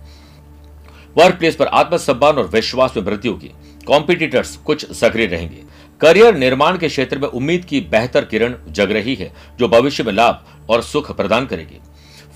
वर्क 1.17 1.38
प्लेस 1.38 1.56
पर 1.56 1.67
आत्मसम्मान 1.67 2.37
और 2.37 2.49
विश्वास 2.49 2.96
में 2.96 3.05
वृद्धि 3.05 3.29
होगी। 3.29 3.50
कॉम्पिटिटर्स 3.87 4.56
कुछ 4.56 4.93
सक्रिय 4.93 5.26
रहेंगे। 5.26 5.62
करियर 6.04 6.34
निर्माण 6.34 6.78
के 6.78 6.88
क्षेत्र 6.88 7.18
में 7.18 7.28
उम्मीद 7.28 7.64
की 7.64 7.80
बेहतर 7.80 8.24
किरण 8.24 8.54
जग 8.68 8.90
रही 8.90 9.14
है, 9.14 9.32
जो 9.58 9.68
भविष्य 9.68 10.02
में 10.02 10.12
लाभ 10.12 10.44
और 10.68 10.82
सुख 10.82 11.16
प्रदान 11.16 11.46
करेगी। 11.46 11.80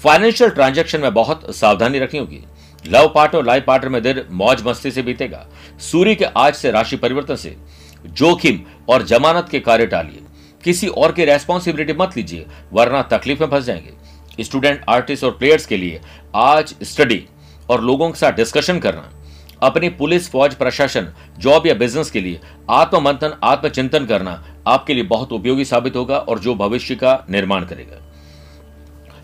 फाइनेंशियल 0.05 0.51
ट्रांजैक्शन 0.51 1.01
में 1.01 1.15
बहुत 1.15 1.57
सावधानी 1.57 1.99
रखनी 1.99 2.21
होगी। 2.21 2.45
लव 2.87 3.13
पार्टनर 3.15 3.45
लाइफ 3.45 3.65
पार्टनर 3.67 3.91
में 3.91 4.03
दिन 4.03 4.25
मौज 4.31 4.63
मस्ती 4.67 4.91
से 4.91 5.03
बीतेगा। 5.03 5.49
सूर्य 5.79 6.15
के 6.15 6.25
आज 6.25 6.55
से 6.55 6.71
राशि 6.71 6.97
परिवर्तन 6.97 7.35
से 7.35 7.57
जोखिम 8.07 8.61
और 8.89 9.03
जमानत 9.03 9.49
के 9.51 9.61
कार्य 9.61 9.87
टालिए। 9.87 10.21
किसी 10.65 10.87
और 10.87 11.13
की 11.13 11.25
रेस्पॉन्सिबिलिटी 11.25 11.93
मत 11.93 12.17
लीजिए, 12.17 12.47
वरना 12.73 13.03
तकलीफ़ 13.03 13.41
में 13.41 13.51
फंस 13.51 13.65
जाएँगे। 13.65 14.45
स्टूडेंट 14.45 14.85
आर्टिस्ट 14.89 15.25
और 15.25 15.31
प्लेयर्स 15.31 15.67
के 15.67 15.77
लिए 15.77 16.01
आज 16.35 16.75
स्टडी 16.83 17.27
और 17.71 17.85
लोगों 17.85 18.11
के 18.11 18.19
साथ 18.19 18.33
डिस्कशन 18.33 18.79
करना। 18.79 19.18
अपनी 19.63 19.89
पुलिस, 19.91 20.31
फौज, 20.31 20.55
प्रशासन, 20.55 21.13
जॉब 21.39 21.67
या 21.67 21.75
बिज़नेस 21.75 22.11
के 22.11 22.21
लिए 22.21 22.41
आत्म 22.71 23.01
मंथन 23.03 23.39
आत्मचिंतन 23.45 24.07
करना 24.07 24.43
आपके 24.67 24.95
लिए 24.95 25.05
बहुत 25.05 25.33
उपयोगी 25.33 25.65
साबित 25.65 25.97
होगा 25.97 26.19
और 26.19 26.39
जो 26.39 26.55
भविष्य 26.55 26.95
का 26.95 27.25
निर्माण 27.31 27.65
करेगा। 27.65 28.01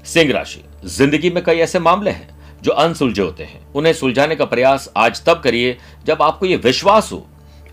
सिंह 0.05 0.33
राशि। 0.33 0.63
ज़िंदगी 0.87 1.31
में 1.31 1.43
कई 1.45 1.59
ऐसे 1.59 1.79
मामले 1.81 2.11
हैं 2.11 2.29
जो 2.63 2.73
अनसुलझे 2.73 3.23
होते 3.23 3.45
हैं। 3.45 3.61
उन्हें 3.73 3.93
सुलझाने 3.93 4.37
का 4.37 4.45
प्रयास 4.45 4.89
आज 4.97 5.25
तब 5.25 5.41
करिए 5.41 5.77
जब 6.07 6.23
आपको 6.23 6.47
यह 6.47 6.61
विश्वास 6.65 7.13
हो, 7.13 7.27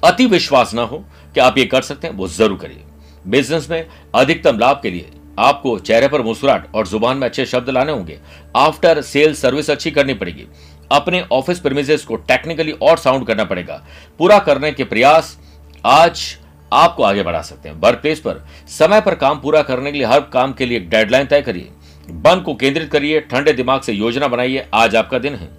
अति 0.03 0.25
विश्वास 0.25 0.73
ना 0.73 0.81
हो 0.81 1.03
कि 1.35 1.39
आप 1.39 1.57
ये 1.57 1.65
कर 1.65 1.81
सकते 1.81 2.07
हैं, 2.07 2.15
वो 2.15 2.27
ज़रूर 2.27 2.57
करिए। 2.57 2.83
बिज़नेस 3.25 3.69
में 3.69 3.87
अधिकतम 4.15 4.59
लाभ 4.59 4.79
के 4.83 4.89
लिए 4.89 5.09
आपको 5.39 5.77
चेहरे 5.79 6.07
पर 6.07 6.21
मुस्कुराहट 6.21 6.73
और 6.75 6.87
ज़ुबान 6.87 7.17
में 7.17 7.27
अच्छे 7.27 7.45
शब्द 7.45 7.69
लाने 7.69 7.91
होंगे। 7.91 8.19
आफ्टर 8.55 9.01
सेल 9.01 9.33
सर्विस 9.35 9.69
अच्छी 9.69 9.91
करनी 9.91 10.13
पड़ेगी। 10.13 10.45
अपने 10.91 11.21
ऑफ़िस 11.31 11.59
प्रेमिसेस 11.59 12.05
को 12.05 12.15
टेक्निकली 12.15 12.71
और 12.71 12.97
साउंड 12.97 13.25
करना 13.27 13.43
पड़ेगा। 13.43 13.81
पूरा 14.19 14.39
करने 14.39 14.71
के 14.71 14.83
प्रयास 14.83 15.37
आज 15.85 16.21
आपको 16.71 17.03
आगे 17.03 17.23
बढ़ा 17.23 17.41
सकते 17.41 17.69
हैं। 17.69 17.79
वर्क 17.79 17.99
प्लेस 17.99 18.19
पर 18.19 18.45
समय 18.69 19.01
पर 19.01 19.15
काम 19.15 19.39
पूरा 19.39 19.61
करने 19.61 19.91
के 19.91 19.97
लिए, 19.97 20.07
हर 20.07 20.19
काम 20.23 20.53
के 20.53 20.65
लिए 20.65 20.77
एक 20.77 20.89
डेडलाइन 20.89 21.25
तय 21.25 21.41
करिए। 21.41 21.71
मन 22.09 22.41
को 22.45 22.55
केंद्रित 22.55 22.91
करिए, 22.91 23.19
ठंडे 23.21 23.53
दिमाग 23.53 23.81
से 23.81 23.93
योजना 23.93 24.27
बनाइए। 24.27 24.67
आज 24.73 24.95
आपका 24.95 25.19
दिन 25.19 25.35
है। 25.35 25.49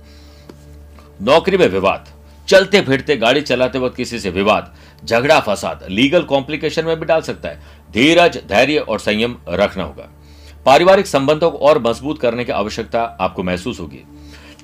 नौकरी 1.23 1.57
में 1.57 1.67
विवाद, 1.67 2.09
चलते 2.49 2.81
फिरते, 2.81 3.17
गाड़ी 3.17 3.41
चलाते 3.41 3.79
वक्त 3.79 3.97
किसी 3.97 4.19
से 4.19 4.31
विवाद, 4.31 4.75
झगड़ा, 5.05 5.39
फसाद 5.41 5.87
लीगल 5.91 6.23
कॉम्प्लिकेशन 6.23 6.85
में 6.85 6.99
भी 7.01 7.07
डाल 7.07 7.21
सकता 7.21 7.49
है। 7.49 7.61
धीरज, 7.93 8.39
धैर्य 8.49 8.79
और 8.79 8.99
संयम 8.99 9.37
रखना 9.49 9.85
होगा। 9.85 10.09
पारिवारिक 10.67 11.07
संबंधों 11.07 11.51
को 11.51 11.59
और 11.59 11.79
मज़बूत 11.79 12.21
करने 12.21 12.45
की 12.45 12.53
आवश्यकता 12.53 13.03
आपको 13.21 13.43
महसूस 13.43 13.81
होगी। 13.81 14.03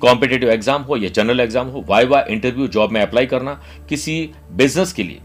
कॉम्पिटेटिव 0.01 0.49
एग्ज़ाम 0.49 0.81
हो 0.81 0.97
या 0.97 1.09
जनरल 1.09 1.39
एग्ज़ाम 1.39 1.67
हो 1.67 1.83
वाइवा 1.87 2.23
इंटरव्यू 2.29 2.67
जॉब 2.67 2.91
में 2.91 3.01
अप्लाई 3.01 3.25
करना, 3.25 3.53
किसी 3.89 4.29
बिज़नेस 4.51 4.93
के 4.93 5.03
लिए 5.03 5.19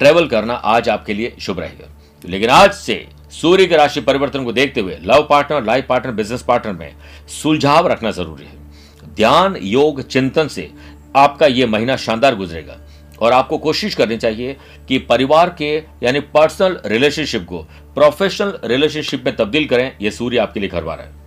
ट्रेवल 0.00 0.26
करना 0.28 0.54
आज 0.54 0.88
आपके 0.88 1.14
लिए 1.14 1.34
शुभ 1.40 1.60
रहेगा। 1.60 1.88
लेकिन 2.24 2.50
आज 2.50 2.72
से 2.72 3.04
सूर्य 3.32 3.66
के 3.66 3.76
राशि 3.76 4.00
परिवर्तन 4.00 4.44
को 4.44 4.52
देखते 4.52 4.80
हुए 4.80 4.96
love 5.02 5.26
partner 5.30 5.64
life 5.64 5.86
partner 5.88 6.12
business 6.12 6.42
partner 6.42 6.72
में 6.72 6.94
सुलझाव 7.32 7.86
रखना 7.86 8.10
ज़रूरी 8.10 8.44
है। 8.44 9.14
ध्यान, 9.14 9.56
योग, 9.56 10.02
चिंतन 10.02 10.48
से 10.48 10.70
आपका 11.16 11.46
यह 11.46 11.66
महीना 11.66 11.96
शानदार 11.96 12.34
गुजरेगा। 12.34 12.76
और 13.18 13.32
आपको 13.32 13.58
कोशिश 13.58 13.94
करनी 13.94 14.16
चाहिए 14.16 14.56
कि 14.88 14.98
परिवार 15.00 15.50
के, 15.58 15.74
यानी 16.02 16.20
पर्सनल 16.20 16.78
रिलेशनशिप 16.86 17.44
को 17.44 17.58
प्रोफेशनल 17.94 18.58
रिलेशनशिप 18.64 19.24
में 19.24 19.34
तब्दील 19.36 19.66
करें 19.68 19.90
यह 20.02 20.10
सूर्य 20.10 20.38
आपके 20.38 20.60
लिए 20.60 20.68
करवा 20.68 20.94
रहा 20.94 21.06
है। 21.06 21.19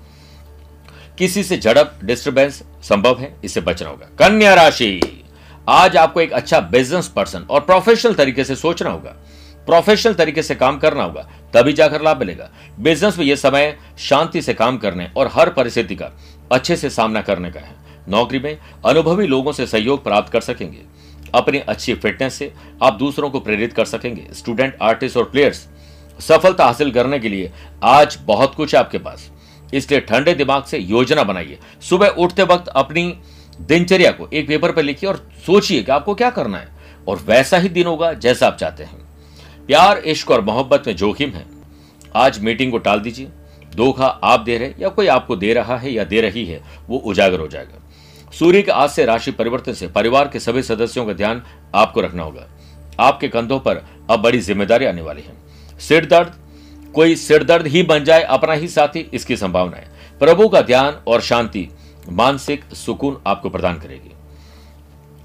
किसी 1.17 1.43
से 1.43 1.57
झड़प 1.57 1.99
डिस्टर्बेंस 2.03 2.63
संभव 2.83 3.19
है, 3.19 3.35
इससे 3.43 3.61
बचना 3.61 3.89
होगा। 3.89 4.05
कन्या 4.19 4.53
राशि, 4.53 5.23
आज 5.69 5.97
आपको 5.97 6.21
एक 6.21 6.31
अच्छा 6.33 6.59
बिज़नेस 6.59 7.07
पर्सन 7.07 7.45
और 7.49 7.61
प्रोफेशनल 7.61 8.13
तरीके 8.13 8.43
से 8.43 8.55
सोचना 8.55 8.89
होगा। 8.89 9.15
प्रोफेशनल 9.65 10.13
तरीके 10.13 10.43
से 10.43 10.55
काम 10.55 10.77
करना 10.77 11.03
होगा, 11.03 11.21
तभी 11.53 11.73
जाकर 11.73 12.01
लाभ 12.01 12.17
मिलेगा। 12.17 12.49
बिज़नेस 12.79 13.17
में 13.17 13.25
यह 13.25 13.35
समय 13.35 13.77
शांति 13.97 14.41
से 14.41 14.53
काम 14.53 14.77
करने 14.77 15.09
और 15.17 15.29
हर 15.33 15.49
परिस्थिति 15.49 15.95
का 15.95 16.11
अच्छे 16.51 16.75
से 16.75 16.89
सामना 16.89 17.21
करने 17.21 17.51
का 17.51 17.59
है। 17.59 17.75
नौकरी 18.09 18.39
में 18.39 18.57
अनुभवी 18.85 19.27
लोगों 19.27 19.51
से 19.51 19.67
सहयोग 19.67 20.03
प्राप्त 20.03 20.31
कर 20.31 20.41
सकेंगे। 20.41 20.81
अपनी 21.35 21.59
अच्छी 21.59 21.93
फिटनेस 21.93 22.33
से 22.33 22.53
आप 22.83 22.93
दूसरों 22.93 23.29
को 23.29 23.39
प्रेरित 23.39 23.73
कर 23.73 23.85
सकेंगे। 23.85 24.27
स्टूडेंट 24.33 24.77
आर्टिस्ट 24.81 25.17
और 25.17 25.23
प्लेयर्स 25.23 25.67
सफलता 26.19 26.65
हासिल 26.65 26.91
करने 26.91 27.19
के 27.19 27.29
लिए 27.29 27.51
आज 27.83 28.17
बहुत 28.21 28.55
कुछ 28.55 28.73
है 28.75 28.79
आपके 28.79 28.97
पास। 28.97 29.29
इसलिए 29.73 29.99
ठंडे 29.99 30.33
दिमाग 30.33 30.63
से 30.63 30.77
योजना 30.77 31.23
बनाइए। 31.23 31.59
सुबह 31.81 32.07
उठते 32.07 32.43
वक्त 32.43 32.67
अपनी 32.67 33.13
दिनचर्या 33.61 34.11
को 34.11 34.27
एक 34.33 34.47
पेपर 34.47 34.71
पर 34.71 34.83
लिखिए 34.83 35.09
और 35.09 35.17
सोचिए 35.45 35.83
कि 35.83 35.91
आपको 35.91 36.15
क्या 36.15 36.29
करना 36.29 36.57
है। 36.57 36.71
और 37.07 37.23
वैसा 37.27 37.57
ही 37.57 37.69
दिन 37.69 37.87
होगा 37.87 38.11
जैसा 38.13 38.47
आप 38.47 38.57
चाहते 38.57 38.83
हैं। 38.83 39.01
प्यार, 39.67 39.97
इश्क 39.97 40.31
और 40.31 40.41
मोहब्बत 40.41 40.83
में 40.87 40.95
जोखिम 40.95 41.29
है। 41.29 41.45
आज 42.15 42.39
मीटिंग 42.39 42.71
को 42.71 42.77
टाल 42.77 42.99
दीजिए। 42.99 43.27
धोखा 43.75 44.05
आप 44.05 44.39
दे 44.39 44.57
रहे 44.57 44.73
या 44.79 44.89
कोई 44.89 45.07
आपको 45.07 45.35
दे 45.35 45.53
रहा 45.53 45.77
है 45.77 45.91
या 45.91 46.03
दे 46.03 46.21
रही 46.21 46.45
है, 46.45 46.61
वो 46.89 46.97
उजागर 46.97 47.39
हो 47.39 47.47
जाएगा। 47.47 47.81
सूर्य 48.31 48.61
के 48.61 48.71
आज 48.71 48.89
से 48.89 49.05
राशि 49.05 49.31
परिवर्तन 49.31 49.73
से 49.73 49.87
परिवार 49.87 50.27
के 50.27 50.39
सभी 50.39 50.61
सदस्यों 50.63 51.05
का 51.05 51.13
ध्यान 51.13 51.41
आपको 51.75 52.01
रखना 52.01 52.23
होगा। 52.23 52.47
आपके 52.99 53.27
कंधों 53.27 53.59
पर 53.59 53.83
अब 54.09 54.21
बड़ी 54.21 54.39
ज़िम्मेदारी 54.39 54.85
आने 54.85 55.01
वाली 55.01 55.21
है। 55.21 55.33
सिर 55.79 56.05
दर्द 56.05 56.33
कोई 56.95 57.15
सिर 57.15 57.43
दर्द 57.43 57.67
ही 57.67 57.83
बन 57.83 58.03
जाए 58.03 58.23
अपना 58.23 58.53
ही 58.53 58.67
साथी, 58.67 58.99
इसकी 59.13 59.37
संभावना 59.37 59.77
है। 59.77 60.17
प्रभु 60.19 60.47
का 60.49 60.61
ध्यान 60.61 61.01
और 61.07 61.21
शांति, 61.21 61.67
मानसिक 62.09 62.63
सुकून 62.75 63.17
आपको 63.27 63.49
प्रदान 63.49 63.79
करेगी। 63.79 64.11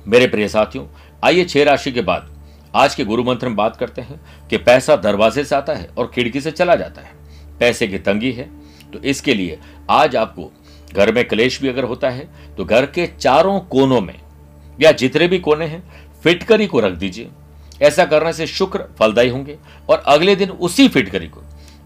मेरे 0.06 0.26
प्रिय 0.26 0.48
साथियों, 0.48 0.86
आइए 1.22 1.44
छह 1.44 1.64
राशि 1.64 1.92
के 1.92 2.00
बाद, 2.02 2.30
आज 2.74 2.94
के 2.94 3.04
गुरु 3.04 3.24
मंत्र 3.24 3.48
में 3.48 3.56
बात 3.56 3.76
करते 3.76 4.02
हैं 4.02 4.20
कि 4.50 4.56
पैसा 4.58 4.96
दरवाजे 4.98 5.44
से 5.44 5.54
आता 5.56 5.74
है 5.74 5.88
और 5.98 6.10
खिड़की 6.14 6.40
से 6.40 6.50
चला 6.50 6.74
जाता 6.74 7.02
है। 7.02 7.12
पैसे 7.60 7.86
की 7.88 7.98
तंगी 7.98 8.30
है 8.32 8.48
तो 8.92 8.98
इसके 9.00 9.34
लिए 9.34 9.58
आज 9.90 10.16
आपको 10.16 10.50
घर 10.94 11.12
में 11.12 11.24
क्लेश 11.28 11.60
भी 11.62 11.68
अगर 11.68 11.84
होता 11.84 12.10
है 12.10 12.28
तो 12.56 12.64
घर 12.64 12.86
के 12.86 13.06
चारों 13.08 13.58
कोनों 13.62 14.00
में, 14.00 14.14
या 14.78 14.92
जितने 14.92 15.28
भी 15.28 15.38
कोने 15.38 15.66
हैं, 15.66 15.82
फिटकरी 16.22 16.66
को 16.66 16.80
रख 16.80 16.92
दीजिए। 16.94 17.28
ऐसा 17.82 18.04
करने 18.04 18.32
से 18.32 18.46
शुक्र 18.46 18.84
फलदायी 18.98 19.28
होंगे 19.28 19.56
और 19.88 20.02
अगले 20.06 20.36
दिन 20.36 20.50
उसी 20.50 20.88
फिटकरी 20.88 21.28
को 21.28 21.42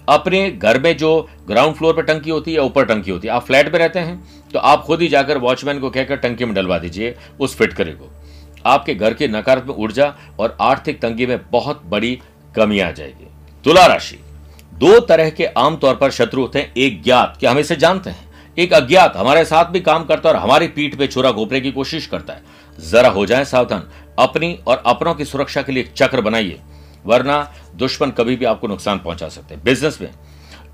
अपने 0.08 0.50
घर 0.50 0.80
में 0.80 0.96
जो 0.96 1.28
ग्राउंड 1.48 1.74
फ्लोर 1.76 1.94
पर 1.94 2.02
टंकी 2.02 2.30
होती 2.30 2.50
है 2.50 2.56
या 2.56 2.62
ऊपर 2.62 2.84
टंकी 2.84 3.10
होती 3.10 3.28
है। 3.28 3.34
आप 3.34 3.44
फ्लैट 3.46 3.72
में 3.72 3.78
रहते 3.78 3.98
हैं 3.98 4.22
तो 4.52 4.58
आप 4.58 4.82
खुद 4.82 5.00
ही 5.00 5.08
जाकर 5.08 5.38
वॉचमैन 5.38 5.78
को 5.80 5.90
कहकर 5.90 6.16
टंकी 6.16 6.44
में 6.44 6.54
डलवा 6.54 6.78
दीजिए, 6.78 7.14
उस 7.40 7.56
फिटकरी 7.56 7.92
को। 7.92 8.10
आपके 8.66 8.94
घर 8.94 9.14
की 9.14 9.28
नकारात्मक 9.28 9.78
ऊर्जा 9.78 10.14
और 10.40 10.56
आर्थिक 10.60 11.00
तंगी 11.00 11.26
में 11.26 11.38
बहुत 11.50 11.82
बड़ी 11.84 12.18
कमी 12.56 12.80
आ 12.80 12.90
जाएगी। 12.90 13.26
तुला 13.64 13.86
राशि। 13.86 14.18
दो 14.74 14.98
तरह 15.00 15.30
के 15.30 15.46
आमतौर 15.46 15.94
पर 15.94 16.10
शत्रु 16.10 16.40
होते 16.40 16.58
हैं, 16.58 16.72
एक 16.76 17.02
ज्ञात। 17.02 17.36
क्या 17.40 17.50
हम 17.50 17.58
इसे 17.58 17.76
जानते 17.76 18.10
हैं? 18.10 18.30
एक 18.58 18.72
अज्ञात 18.72 19.16
हमारे 19.16 19.44
साथ 19.44 19.64
भी 19.64 19.80
काम 19.80 20.04
करता 20.04 20.28
है 20.28 20.34
और 20.34 20.40
हमारी 20.40 20.66
पीठ 20.68 20.94
पे 20.94 21.06
छुरा 21.06 21.30
घोपने 21.32 21.60
की 21.60 21.72
कोशिश 21.72 22.06
करता 22.06 22.32
है। 22.32 22.42
जरा 22.80 23.08
हो 23.08 23.24
जाए 23.26 23.44
सावधान। 23.44 23.88
अपनी 24.18 24.58
और 24.66 24.82
अपनों 24.86 25.14
की 25.14 25.24
सुरक्षा 25.24 25.62
के 25.62 25.72
लिए 25.72 25.82
एक 25.82 25.92
चक्र 25.92 26.20
बनाइए। 26.20 26.60
वरना 27.06 27.52
दुश्मन 27.74 28.10
कभी 28.10 28.36
भी 28.36 28.44
आपको 28.44 28.68
नुकसान 28.68 28.98
पहुँचा 28.98 29.28
सकते 29.28 29.54
हैं। 29.54 29.64
बिज़नेस 29.64 30.00
में 30.00 30.10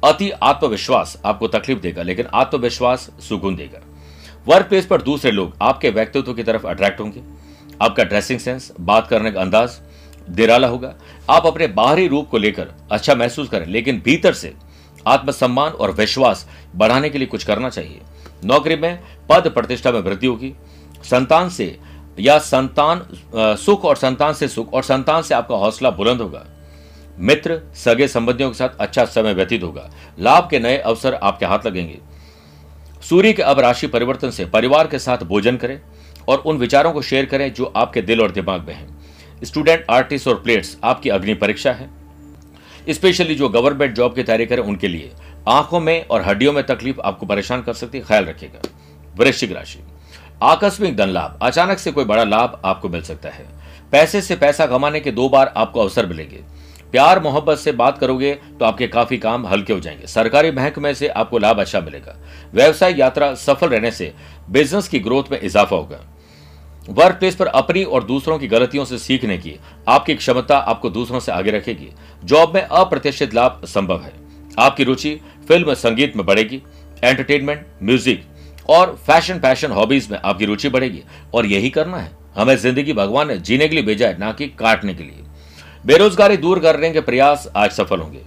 अति 0.04 0.30
आत्मविश्वास 0.30 1.16
आपको 1.24 1.48
तकलीफ़ 1.48 1.78
देगा, 1.78 2.02
लेकिन 2.02 2.26
आत्मविश्वास 2.34 3.10
सुकून 3.28 3.56
देगा। 3.56 3.80
वर्क 4.46 4.66
प्लेस 4.66 4.86
पर 4.86 5.02
दूसरे 5.02 5.30
लोग 5.30 5.56
आपके 5.62 5.90
व्यक्तित्व 5.90 6.32
की 6.34 6.42
तरफ़ 6.42 6.66
अट्रैक्ट 6.66 7.00
होंगे। 7.00 7.22
आपका 7.82 8.04
ड्रेसिंग 8.04 8.38
सेंस 8.40 8.72
बात 8.80 9.08
करने 9.08 9.30
का 9.30 9.40
अंदाज 9.40 9.78
दिराला 10.30 10.68
होगा। 10.68 10.94
आप 11.30 11.46
अपने 11.46 11.66
बाहरी 11.66 12.06
रूप 12.08 12.28
को 12.28 12.38
लेकर 12.38 12.68
अच्छा 12.92 13.14
महसूस 13.14 13.48
करें, 13.48 13.66
लेकिन 13.66 14.00
भीतर 14.04 14.32
से 14.32 14.54
आत्मसम्मान 15.06 15.72
और 15.72 15.92
विश्वास 15.92 16.46
बढ़ाने 16.76 17.10
के 17.10 17.18
लिए 17.18 17.26
कुछ 17.26 17.44
करना 17.44 17.68
चाहिए। 17.70 18.00
नौकरी 18.44 18.76
में 18.76 18.98
पद 19.28 19.48
प्रतिष्ठा 19.48 19.92
में 19.92 20.00
वृद्धि 20.00 20.26
होगी। 20.26 20.52
संतान 21.04 21.48
से 21.48 21.78
या 22.20 22.38
संतान 22.38 23.06
सुख 23.56 23.84
और 23.84 23.96
संतान 23.96 24.32
से 24.32 24.48
सुख, 24.48 24.72
और 24.72 24.82
संतान 24.82 25.22
से 25.22 25.34
आपका 25.34 25.56
हौसला 25.56 25.90
बुलंद 25.90 26.20
होगा। 26.20 26.46
मित्र, 27.18 27.60
सगे 27.74 28.08
संबंधियों 28.08 28.50
के 28.50 28.56
साथ 28.56 28.68
अच्छा 28.80 29.04
समय 29.04 29.34
व्यतीत 29.34 29.62
होगा। 29.62 29.90
लाभ 30.18 30.48
के 30.50 30.58
नए 30.58 30.78
अवसर 30.78 31.14
आपके 31.14 31.46
हाथ 31.46 31.66
लगेंगे। 31.66 31.98
सूर्य 33.02 33.32
के 33.32 33.42
अब 33.42 33.60
राशि 33.60 33.86
परिवर्तन 33.86 34.30
से 34.30 34.46
परिवार 34.46 34.86
के 34.86 34.98
साथ 34.98 35.18
भोजन 35.18 35.56
करें 35.56 35.80
और 36.28 36.38
उन 36.38 36.56
विचारों 36.56 36.92
को 36.92 37.02
शेयर 37.02 37.26
करें 37.26 37.52
जो 37.54 37.72
आपके 37.76 38.02
दिल 38.02 38.20
और 38.20 38.30
दिमाग 38.30 38.66
में 38.66 38.74
हैं। 38.74 38.98
स्टूडेंट, 39.44 39.84
आर्टिस्ट 39.90 40.28
और 40.28 40.34
प्लेयर्स, 40.34 40.76
आपकी 40.84 41.08
अग्नि 41.08 41.34
परीक्षा 41.34 41.72
है। 41.72 41.90
स्पेशली 42.90 43.34
जो 43.34 43.48
गवर्नमेंट 43.48 43.94
जॉब 43.94 44.14
की 44.14 44.22
तैयारी 44.22 44.46
करें 44.46 44.62
उनके 44.62 44.88
लिए 44.88 45.12
आँखों 45.48 45.80
में 45.80 46.06
और 46.06 46.22
हड्डियों 46.22 46.52
में 46.52 46.64
तकलीफ़ 46.66 47.00
आपको 47.00 47.26
परेशान 47.26 47.62
कर 47.62 47.72
सकती 47.72 47.98
है। 47.98 48.04
ख्याल 48.04 48.24
रखिएगा। 48.24 48.68
वृश्चिक 49.16 49.52
राशि। 49.52 49.78
आकस्मिक 50.42 50.96
धन 50.96 51.08
लाभ। 51.08 51.38
अचानक 51.42 51.78
से 51.78 51.92
कोई 51.92 52.04
बड़ा 52.04 52.24
लाभ 52.24 52.60
आपको 52.64 52.88
मिल 52.88 53.02
सकता 53.02 53.28
है। 53.28 53.46
पैसे 53.92 54.20
से 54.22 54.36
पैसा 54.36 54.66
कमाने 54.66 55.00
के 55.00 55.10
दो 55.10 55.28
बार 55.28 55.52
आपको 55.56 55.80
अवसर 55.80 56.06
मिलेंगे। 56.06 56.42
प्यार, 56.92 57.20
मोहब्बत 57.20 57.58
से 57.58 57.72
बात 57.72 57.98
करोगे 57.98 58.34
तो 58.34 58.64
आपके 58.64 58.86
काफ़ी 58.86 59.18
काम 59.18 59.46
हल्के 59.46 59.72
हो 59.72 59.80
जाएँगे। 59.80 60.06
सरकारी 60.06 60.50
महकमे 60.50 60.94
से 60.94 61.08
आपको 61.08 61.38
लाभ 61.38 61.60
अच्छा 61.60 61.80
मिलेगा। 61.80 62.16
व्यवसाय 62.54 62.94
यात्रा 62.98 63.34
सफल 63.34 63.68
रहने 63.68 63.90
से 63.90 64.12
बिज़नेस 64.50 64.88
की 64.88 64.98
ग्रोथ 64.98 65.32
में 65.32 65.40
इजाफा 65.40 65.76
होगा। 65.76 66.00
वर्क 66.88 67.16
प्लेस 67.16 67.34
पर 67.34 67.46
अपनी 67.46 67.84
और 67.84 68.04
दूसरों 68.04 68.38
की 68.38 68.48
गलतियों 68.48 68.84
से 68.84 68.98
सीखने 68.98 69.38
की 69.38 69.58
आपकी 69.88 70.14
क्षमता 70.14 70.58
आपको 70.58 70.90
दूसरों 70.90 71.20
से 71.20 71.32
आगे 71.32 71.50
रखेगी। 71.50 71.90
जॉब 72.24 72.54
में 72.54 72.62
अप्रत्याशित 72.62 73.34
लाभ 73.34 73.60
संभव 73.64 74.00
है। 74.02 74.12
आपकी 74.58 74.84
रुचि 74.84 75.20
फ़िल्म, 75.48 75.74
संगीत 75.74 76.16
में 76.16 76.26
बढ़ेगी। 76.26 76.62
एंटरटेनमेंट 77.04 77.66
म्यूज़िक 77.82 78.24
और 78.68 78.96
फ़ैशन 79.06 79.38
फ़ैशन 79.38 79.70
हॉबीज 79.70 80.10
में 80.10 80.18
आपकी 80.18 80.44
रुचि 80.44 80.68
बढ़ेगी। 80.68 81.02
और 81.34 81.46
यही 81.46 81.70
करना 81.70 81.96
है। 81.96 82.10
हमें 82.36 82.56
ज़िंदगी 82.56 82.92
भगवान 82.92 83.28
ने 83.28 83.36
जीने 83.38 83.68
के 83.68 83.74
लिए 83.74 83.84
भेजा 83.84 84.08
है, 84.08 84.18
ना 84.18 84.32
कि 84.32 84.46
काटने 84.48 84.94
के 84.94 85.02
लिए। 85.02 85.24
बेरोजगारी 85.86 86.36
दूर 86.36 86.58
करने 86.58 86.90
के 86.90 87.00
प्रयास 87.00 87.48
आज 87.56 87.70
सफल 87.70 88.00
होंगे। 88.00 88.22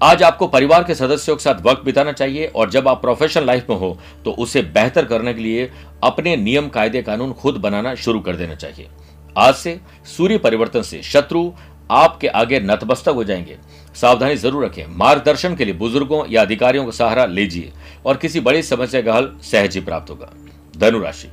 आज 0.00 0.22
आपको 0.22 0.46
परिवार 0.46 0.84
के 0.84 0.94
सदस्यों 0.94 1.36
के 1.36 1.42
साथ 1.42 1.62
वक्त 1.62 1.84
बिताना 1.84 2.12
चाहिए 2.12 2.46
और 2.46 2.70
जब 2.70 2.88
आप 2.88 3.00
प्रोफेशनल 3.00 3.46
लाइफ 3.46 3.70
में 3.70 3.76
हो 3.76 3.98
तो 4.24 4.30
उसे 4.32 4.62
बेहतर 4.64 5.04
करने 5.04 5.34
के 5.34 5.40
लिए 5.40 5.70
अपने 6.02 6.36
नियम, 6.36 6.68
कायदे, 6.68 7.02
कानून 7.02 7.32
खुद 7.32 7.56
बनाना 7.56 7.94
शुरू 7.94 8.20
कर 8.20 8.36
देना 8.36 8.54
चाहिए। 8.54 8.88
आज 9.36 9.54
से 9.54 9.78
सूर्य 10.06 10.38
परिवर्तन 10.38 10.82
से 10.82 11.02
शत्रु 11.02 11.50
आपके 11.90 12.28
आगे 12.28 12.60
नतमस्तक 12.60 13.08
हो 13.08 13.24
जाएँगे। 13.24 13.56
सावधानी 14.00 14.36
ज़रूर 14.36 14.64
रखें। 14.64 14.86
मार्गदर्शन 14.88 15.54
के 15.54 15.64
लिए 15.64 15.74
बुज़ुर्गों 15.74 16.24
या 16.28 16.42
अधिकारियों 16.42 16.84
का 16.84 16.90
सहारा 16.92 17.24
लीजिए 17.26 17.72
और 18.06 18.16
किसी 18.16 18.40
बड़ी 18.40 18.62
समस्या 18.64 19.02
का 19.02 19.14
हल 19.14 19.30
सहज 19.42 19.74
ही 19.74 19.80
प्राप्त 19.82 20.10
होगा। 20.10 20.32
धनुराशि। 20.74 21.28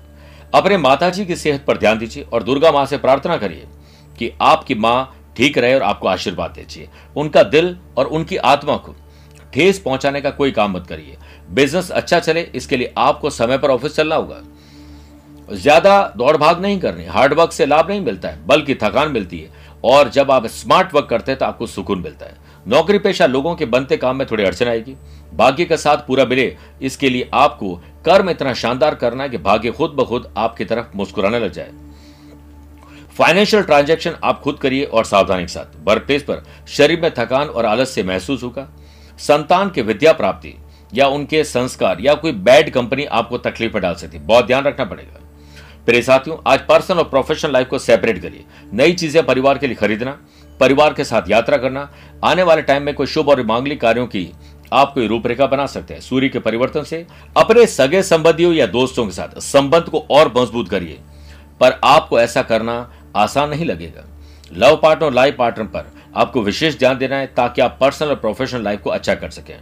अपने 0.53 0.77
माता 0.79 1.09
जी 1.09 1.25
की 1.25 1.35
सेहत 1.35 1.65
पर 1.65 1.77
ध्यान 1.77 1.97
दीजिए 1.97 2.23
और 2.23 2.43
दुर्गा 2.43 2.71
माँ 2.71 2.85
से 2.85 2.97
प्रार्थना 2.97 3.37
करिए 3.37 3.67
कि 4.17 4.31
आपकी 4.43 4.75
माँ 4.77 5.11
ठीक 5.37 5.57
रहे 5.57 5.75
और 5.75 5.81
आपको 5.83 6.07
आशीर्वाद 6.07 6.51
दीजिए। 6.51 6.87
उनका 7.17 7.43
दिल 7.45 7.75
और 7.97 8.05
उनकी 8.07 8.37
आत्मा 8.37 8.75
को 8.77 8.95
ठेस 9.53 9.79
पहुँचाने 9.79 10.21
का 10.21 10.29
कोई 10.31 10.51
काम 10.51 10.71
मत 10.71 10.87
करिए। 10.87 11.17
बिज़नेस 11.49 11.91
अच्छा 11.91 12.19
चले, 12.19 12.41
इसके 12.55 12.77
लिए 12.77 12.93
आपको 12.97 13.29
समय 13.31 13.57
पर 13.57 13.69
ऑफ़िस 13.71 13.95
चलना 13.95 14.15
होगा। 14.15 14.41
ज़्यादा 15.49 16.13
दौड़ 16.17 16.35
भाग 16.37 16.61
नहीं 16.61 16.79
करनी। 16.79 17.05
हार्ड 17.05 17.33
वर्क 17.33 17.51
से 17.51 17.65
लाभ 17.65 17.89
नहीं 17.89 18.01
मिलता 18.01 18.29
है, 18.29 18.45
बल्कि 18.47 18.75
थकान 18.75 19.11
मिलती 19.11 19.39
है 19.39 19.63
और 19.83 20.09
जब 20.09 20.31
आप 20.31 20.45
स्मार्ट 20.47 20.93
वर्क 20.93 21.07
करते 21.09 21.31
हैं 21.31 21.39
तो 21.39 21.45
आपको 21.45 21.67
सुकून 21.67 21.99
मिलता 21.99 22.25
है। 22.25 22.43
नौकरी 22.65 22.97
पेशा 22.97 23.25
लोगों 23.25 23.55
के 23.55 23.65
बनते 23.65 23.97
काम 23.97 24.15
में 24.15 24.25
थोड़ी 24.27 24.43
अड़चन 24.43 24.67
आएगी। 24.67 24.95
भाग्य 25.33 25.65
का 25.65 25.75
साथ 25.75 25.97
पूरा 25.97 26.25
मिले, 26.25 26.55
इसके 26.81 27.09
लिए 27.09 27.29
आपको 27.33 27.75
कर्म 28.05 28.29
इतना 28.29 28.53
शानदार 28.53 28.95
करना 28.95 29.23
है 29.23 29.29
कि 29.29 29.37
भाग्य 29.37 29.71
खुद 29.71 29.91
ब 29.91 30.05
खुद 30.05 30.33
आपकी 30.37 30.65
तरफ़ 30.65 30.95
मुस्कुराने 30.95 31.39
लग 31.39 31.51
जाए। 31.51 31.71
फाइनेंशियल 33.17 33.63
ट्रांजैक्शन 33.63 34.15
आप 34.23 34.41
खुद 34.41 34.57
करिए 34.59 34.83
और 34.83 35.05
सावधानी 35.05 35.41
के 35.41 35.47
साथ। 35.47 35.75
वर्क 35.83 36.05
प्लेस 36.05 36.23
पर 36.23 36.43
शरीर 36.67 37.01
में 37.01 37.11
थकान 37.17 37.47
और 37.47 37.65
आलस 37.65 37.89
से 37.89 38.03
महसूस 38.03 38.43
होगा। 38.43 38.67
संतान 39.19 39.69
के 39.69 39.81
विद्या 39.81 40.13
प्राप्ति 40.13 40.53
या 40.93 41.07
उनके 41.07 41.43
संस्कार 41.43 42.01
या 42.01 42.13
कोई 42.13 42.31
बैड 42.31 42.69
कंपनी 42.69 43.05
आपको 43.05 43.37
तकलीफ़ 43.37 43.73
में 43.73 43.81
डाल 43.81 43.95
सकती 43.95 44.17
है। 44.17 44.25
बहुत 44.25 44.45
ध्यान 44.45 44.63
रखना 44.63 44.85
पड़ेगा। 44.85 45.19
प्रिय 45.85 46.01
साथियों, 46.01 46.37
आज 46.47 46.59
पर्सनल 46.59 46.97
और 46.97 47.03
प्रोफेशनल 47.03 47.51
लाइफ 47.53 47.67
को 47.67 47.79
सेपरेट 47.79 48.21
करिए। 48.21 48.45
नई 48.73 48.93
चीज़ें 48.93 49.25
परिवार 49.25 49.57
के 49.57 49.67
लिए 49.67 49.75
खरीदना 49.75 50.17
परिवार 50.59 50.93
के 50.93 51.03
साथ 51.03 51.29
यात्रा 51.29 51.57
करना, 51.57 51.89
आने 52.23 52.43
वाले 52.43 52.61
टाइम 52.61 52.83
में 52.83 52.93
कोई 52.93 53.07
शुभ 53.07 53.29
और 53.29 53.43
मांगलिक 53.43 53.81
कार्यों 53.81 54.07
की 54.07 54.29
आप 54.73 54.93
कोई 54.93 55.07
रूपरेखा 55.07 55.45
बना 55.45 55.65
सकते 55.65 55.93
हैं। 55.93 56.01
सूर्य 56.01 56.29
के 56.29 56.39
परिवर्तन 56.39 56.83
से 56.83 57.05
अपने 57.37 57.65
सगे 57.65 58.03
संबंधियों 58.03 58.53
या 58.53 58.65
दोस्तों 58.67 59.05
के 59.05 59.11
साथ 59.11 59.39
संबंध 59.39 59.83
को 59.83 60.05
और 60.11 60.33
मज़बूत 60.37 60.69
करिए। 60.69 60.99
पर 61.59 61.79
आपको 61.83 62.19
ऐसा 62.19 62.41
करना 62.41 62.91
आसान 63.15 63.49
नहीं 63.49 63.65
लगेगा। 63.65 64.05
लव 64.53 64.75
पार्टनर 64.75 65.05
और 65.05 65.13
लाइफ 65.13 65.35
पार्टनर 65.37 65.65
पर 65.65 65.91
आपको 66.15 66.41
विशेष 66.41 66.77
ध्यान 66.79 66.97
देना 66.97 67.15
है 67.15 67.27
ताकि 67.27 67.61
आप 67.61 67.77
पर्सनल 67.81 68.09
और 68.09 68.15
प्रोफेशनल 68.15 68.63
लाइफ 68.63 68.81
को 68.81 68.89
अच्छा 68.89 69.15
कर 69.15 69.29
सकें। 69.29 69.57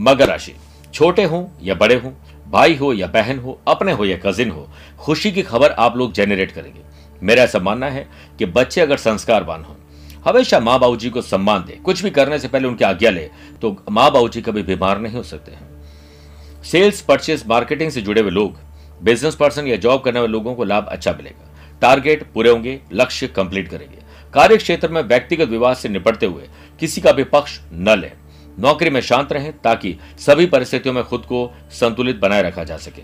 मगर 0.00 0.28
राशि, 0.28 0.54
छोटे 0.94 1.24
हो 1.24 1.50
या 1.62 1.74
बड़े 1.74 1.94
हो, 1.94 2.12
भाई 2.50 2.74
हो 2.74 2.92
या 2.92 3.06
बहन 3.06 3.38
हो, 3.38 3.58
अपने 3.68 3.92
हो 3.92 4.04
या 4.04 4.16
कजिन 4.16 4.50
हो, 4.50 4.68
खुशी 4.98 5.32
की 5.32 5.42
खबर 5.42 5.70
आप 5.70 5.96
लोग 5.96 6.12
जेनरेट 6.12 6.52
करेंगे। 6.52 6.80
मेरा 7.22 7.42
ऐसा 7.42 7.58
मानना 7.58 7.86
है 7.86 8.08
कि 8.38 8.46
बच्चे 8.46 8.80
अगर 8.80 8.96
संस्कारवान 8.96 9.64
हो 9.64 9.76
हमेशा 10.24 10.60
माँ 10.60 10.78
बाबू 10.80 10.96
जी 10.96 11.10
को 11.10 11.22
सम्मान 11.22 11.64
दे। 11.64 11.72
कुछ 11.72 12.02
भी 12.02 12.10
करने 12.10 12.38
से 12.38 12.48
पहले 12.48 12.68
उनकी 12.68 12.84
आज्ञा 12.84 13.10
ले। 13.10 13.30
तो 13.62 13.76
माँ 13.90 14.10
बाबू 14.12 14.28
जी 14.28 14.42
कभी 14.42 14.62
बीमार 14.62 14.98
नहीं 14.98 15.14
हो 15.14 15.22
सकते 15.22 15.52
हैं। 15.52 16.62
सेल्स 16.62 17.00
परचेस 17.00 17.44
मार्केटिंग 17.46 17.90
से 17.90 18.00
जुड़े 18.00 18.20
हुए 18.20 18.30
लोग, 18.30 18.56
बिज़नेस 19.02 19.34
पर्सन 19.34 19.66
या 19.66 19.76
जॉब 19.76 20.00
करने 20.00 20.20
वाले 20.20 20.32
लोगों 20.32 20.54
को 20.54 20.64
लाभ 20.64 20.86
अच्छा 20.86 21.12
मिलेगा। 21.12 21.50
टारगेट 21.80 22.22
पूरे 22.32 22.50
होंगे, 22.50 22.80
लक्ष्य 22.92 23.26
कंप्लीट 23.26 23.68
करेंगे। 23.68 23.98
कार्य 24.34 24.56
क्षेत्र 24.56 24.88
में 24.88 25.02
व्यक्तिगत 25.02 25.48
विवाद 25.48 25.76
से 25.76 25.88
निपटते 25.88 26.26
हुए 26.26 26.48
किसी 26.80 27.00
का 27.00 27.12
भी 27.12 27.24
पक्ष 27.24 27.60
न 27.72 27.98
लें। 27.98 28.12
नौकरी 28.58 28.90
में 28.90 29.00
शांत 29.00 29.32
रहें 29.32 29.52
ताकि 29.58 29.96
सभी 30.18 30.46
परिस्थितियों 30.46 30.94
में 30.94 31.04
खुद 31.04 31.20
को 31.20 31.50
संतुलित 31.70 32.16
बनाए 32.16 32.42
रखा 32.42 32.64
जा 32.64 32.76
सके। 32.76 33.02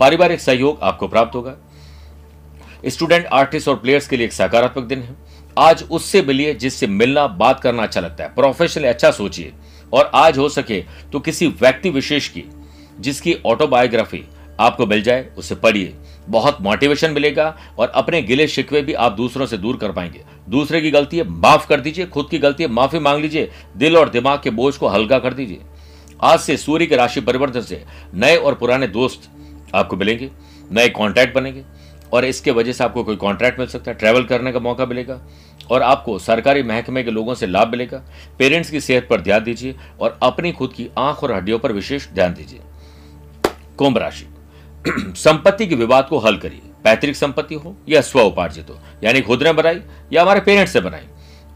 पारिवारिक 0.00 0.40
सहयोग 0.40 0.78
आपको 0.82 1.08
प्राप्त 1.08 1.34
होगा। 1.34 1.56
स्टूडेंट, 2.86 3.26
आर्टिस्ट 3.26 3.68
और 3.68 3.76
प्लेयर्स 3.76 4.08
के 4.08 4.16
लिए 4.16 4.26
एक 4.26 4.32
सकारात्मक 4.32 4.84
दिन 4.84 5.02
है। 5.02 5.27
आज 5.58 5.84
उससे 5.90 6.22
मिलिए 6.22 6.54
जिससे 6.54 6.86
मिलना, 6.86 7.26
बात 7.26 7.60
करना 7.60 7.82
अच्छा 7.82 8.00
लगता 8.00 8.24
है। 8.24 8.34
प्रोफेशनली 8.34 8.88
अच्छा 8.88 9.10
सोचिए। 9.10 9.52
और 9.92 10.10
आज 10.14 10.38
हो 10.38 10.48
सके 10.48 10.84
तो 11.12 11.20
किसी 11.20 11.46
व्यक्ति 11.46 11.90
विशेष 11.90 12.28
की, 12.28 12.44
जिसकी 13.00 13.36
ऑटोबायोग्राफी 13.46 14.24
आपको 14.60 14.86
मिल 14.86 15.02
जाए, 15.02 15.30
उसे 15.38 15.54
पढ़िए। 15.54 15.94
बहुत 16.28 16.58
मोटिवेशन 16.60 17.10
मिलेगा 17.10 17.56
और 17.78 17.88
अपने 17.88 18.22
गिले 18.22 18.48
शिकवे 18.48 18.82
भी 18.82 18.92
आप 18.92 19.12
दूसरों 19.12 19.46
से 19.46 19.58
दूर 19.58 19.76
कर 19.76 19.92
पाएँगे। 19.92 20.22
दूसरे 20.48 20.80
की 20.80 20.90
गलती 20.90 21.18
है, 21.18 21.28
माफ़ 21.28 21.68
कर 21.68 21.80
दीजिए। 21.80 22.06
खुद 22.06 22.28
की 22.30 22.38
गलती 22.38 22.62
है, 22.62 22.68
माफ़ी 22.68 22.98
मांग 22.98 23.22
लीजिए। 23.22 23.50
दिल 23.76 23.96
और 23.96 24.08
दिमाग 24.08 24.40
के 24.42 24.50
बोझ 24.50 24.76
को 24.76 24.88
हल्का 24.88 25.18
कर 25.18 25.34
दीजिए। 25.34 25.60
आज 26.22 26.40
से 26.40 26.56
सूर्य 26.56 26.86
के 26.86 26.96
राशि 26.96 27.20
परिवर्तन 27.20 27.60
से 27.60 27.84
नए 28.14 28.36
और 28.36 28.54
पुराने 28.54 28.86
दोस्त 28.86 29.28
आपको 29.74 29.96
मिलेंगे, 29.96 30.30
नए 30.72 30.88
कॉन्टैक्ट 30.88 31.34
बनेंगे। 31.34 31.62
और 32.12 32.24
इसके 32.24 32.50
वजह 32.50 32.72
से 32.72 32.84
आपको 32.84 33.04
कोई 33.04 33.16
कॉन्ट्रैक्ट 33.16 33.58
मिल 33.58 33.68
सकता 33.68 33.90
है। 33.90 33.96
ट्रैवल 33.98 34.24
करने 34.24 34.52
का 34.52 34.58
मौका 34.58 34.86
मिलेगा। 34.86 35.20
और 35.70 35.82
आपको 35.82 36.18
सरकारी 36.18 36.62
महकमे 36.62 37.02
के 37.02 37.10
लोगों 37.10 37.34
से 37.34 37.46
लाभ 37.46 37.68
मिलेगा। 37.68 38.02
पेरेंट्स 38.38 38.70
की 38.70 38.80
सेहत 38.80 39.06
पर 39.10 39.20
ध्यान 39.20 39.44
दीजिए 39.44 39.74
और 40.00 40.18
अपनी 40.22 40.52
खुद 40.52 40.72
की 40.72 40.88
आँख 40.98 41.22
और 41.24 41.32
हड्डियों 41.32 41.58
पर 41.58 41.72
विशेष 41.72 42.08
ध्यान 42.08 42.34
दीजिए। 42.34 42.60
कुंभ 43.78 43.98
राशि। 43.98 44.26
संपत्ति 45.16 45.66
के 45.66 45.74
विवाद 45.74 46.06
को 46.08 46.18
हल 46.18 46.36
करिए। 46.36 46.60
पैतृक 46.84 47.16
संपत्ति 47.16 47.54
हो 47.54 47.76
या 47.88 48.00
स्व 48.00 48.20
उपार्जित 48.20 48.70
हो, 48.70 48.78
यानी 49.04 49.20
खुद 49.20 49.42
ने 49.42 49.52
बनाई 49.52 49.80
या 50.12 50.22
हमारे 50.22 50.40
पेरेंट्स 50.40 50.72
से 50.72 50.80
बनाई। 50.80 51.06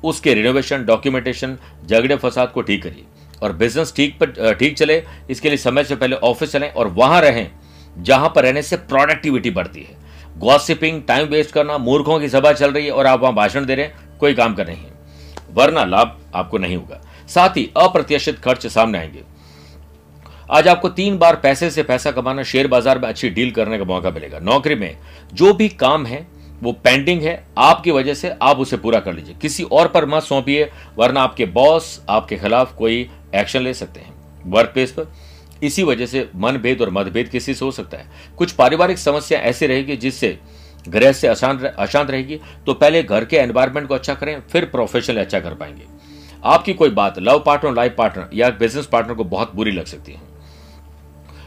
उसके 0.04 0.34
रिनोवेशन 0.34 0.84
डॉक्यूमेंटेशन 0.84 1.56
झगड़े 1.86 2.16
फसाद 2.16 2.50
को 2.50 2.62
ठीक 2.62 2.82
करिए 2.82 3.04
और 3.42 3.52
बिज़नेस 3.52 3.92
ठीक 3.96 4.18
पर 4.20 4.54
ठीक 4.54 4.76
चले, 4.78 5.02
इसके 5.30 5.48
लिए 5.48 5.58
समय 5.58 5.84
से 5.84 5.96
पहले 5.96 6.16
ऑफ़िस 6.16 6.52
चलें 6.52 6.70
और 6.70 6.88
वहाँ 6.88 7.20
रहें 7.20 7.50
जहाँ 7.98 8.32
पर 8.36 8.42
रहने 8.42 8.62
से 8.62 8.76
प्रोडक्टिविटी 8.76 9.50
बढ़ती 9.50 9.80
है। 9.80 10.00
गॉसिपिंग 10.38 11.02
टाइम 11.02 11.28
वेस्ट 11.28 11.50
करना, 11.50 11.78
मूर्खों 11.78 12.18
की 12.20 12.28
सभा 12.28 12.52
चल 12.52 12.72
रही 12.72 12.86
है 12.86 12.92
और 12.92 13.06
आप 13.06 13.20
वहाँ 13.20 13.34
भाषण 13.34 13.64
दे 13.66 13.74
रहे 13.74 13.86
हैं। 13.86 14.01
कोई 14.22 14.34
काम 14.34 14.54
कर 14.54 14.66
नहीं 14.66 14.76
है। 14.76 14.90
वरना 15.50 15.84
लाभ 15.84 16.18
आपको 16.34 16.58
नहीं 16.58 16.76
होगा। 16.76 17.00
साथ 17.28 17.56
ही 17.56 17.70
अप्रत्याशित 17.76 18.38
खर्च 18.38 18.66
सामने 18.66 18.98
आएँगे। 18.98 19.22
आज 20.50 20.68
आपको 20.68 20.88
तीन 20.88 21.16
बार 21.18 21.36
पैसे 21.36 21.70
से 21.70 21.82
पैसा 21.82 22.10
कमाना, 22.10 22.42
शेयर 22.42 22.66
बाज़ार 22.66 22.98
में 22.98 23.08
अच्छी 23.08 23.30
डील 23.30 23.50
करने 23.50 23.78
का 23.78 23.84
मौका 23.84 24.10
मिलेगा। 24.10 24.38
नौकरी 24.38 24.74
में 24.74 24.96
जो 25.34 25.52
भी 25.54 25.68
काम 25.68 26.06
है, 26.06 26.26
वो 26.62 26.72
पेंडिंग 26.84 27.22
है। 27.22 27.34
आपकी 27.58 27.90
वजह 27.90 28.14
से 28.14 28.32
आप 28.42 28.58
उसे 28.58 28.76
पूरा 28.76 29.00
कर 29.00 29.14
लीजिए। 29.14 29.34
किसी 29.42 29.62
और 29.62 29.88
पर 29.88 30.06
मत 30.06 30.22
सौंपिए, 30.22 30.70
वरना 30.98 31.22
आपके 31.22 31.46
बॉस, 31.46 32.00
आपके 32.08 32.36
खिलाफ 32.36 32.74
कोई 32.76 33.08
एक्शन 33.34 33.62
ले 33.62 33.74
सकते 33.74 34.00
हैं। 34.00 34.14
वर्क 34.46 34.70
प्लेस 34.70 34.92
पर 34.92 35.12
इसी 35.62 35.82
वजह 35.82 36.06
से 36.06 36.28
मनभेद 36.36 36.80
और 36.82 36.90
मतभेद 36.90 37.28
किसी 37.28 37.54
से 37.54 37.64
हो 37.64 37.70
सकता 37.70 37.96
है। 37.96 38.06
कुछ 38.36 38.52
पारिवारिक 38.52 38.98
समस्या 38.98 39.38
ऐसी 39.40 39.66
रहेगी 39.66 39.96
जिससे 39.96 40.38
गृह 40.86 41.12
से 41.12 41.28
अशांत 41.28 41.64
अशांत 41.64 42.10
रहेगी 42.10 42.40
तो 42.66 42.74
पहले 42.74 43.02
घर 43.02 43.24
के 43.24 43.36
एनवायरमेंट 43.36 43.88
को 43.88 43.94
अच्छा 43.94 44.14
करें, 44.14 44.40
फिर 44.42 44.64
प्रोफेशनल 44.64 45.20
अच्छा 45.20 45.40
कर 45.40 45.54
पाएँगे। 45.54 45.86
आपकी 46.44 46.72
कोई 46.74 46.90
बात 46.90 47.18
लव 47.18 47.42
पार्टनर 47.46 47.74
लाइफ 47.74 47.94
पार्टनर 47.98 48.30
या 48.34 48.48
बिज़नेस 48.50 48.86
पार्टनर 48.86 49.14
को 49.14 49.24
बहुत 49.24 49.54
बुरी 49.56 49.72
लग 49.72 49.84
सकती 49.86 50.12
है। 50.12 50.20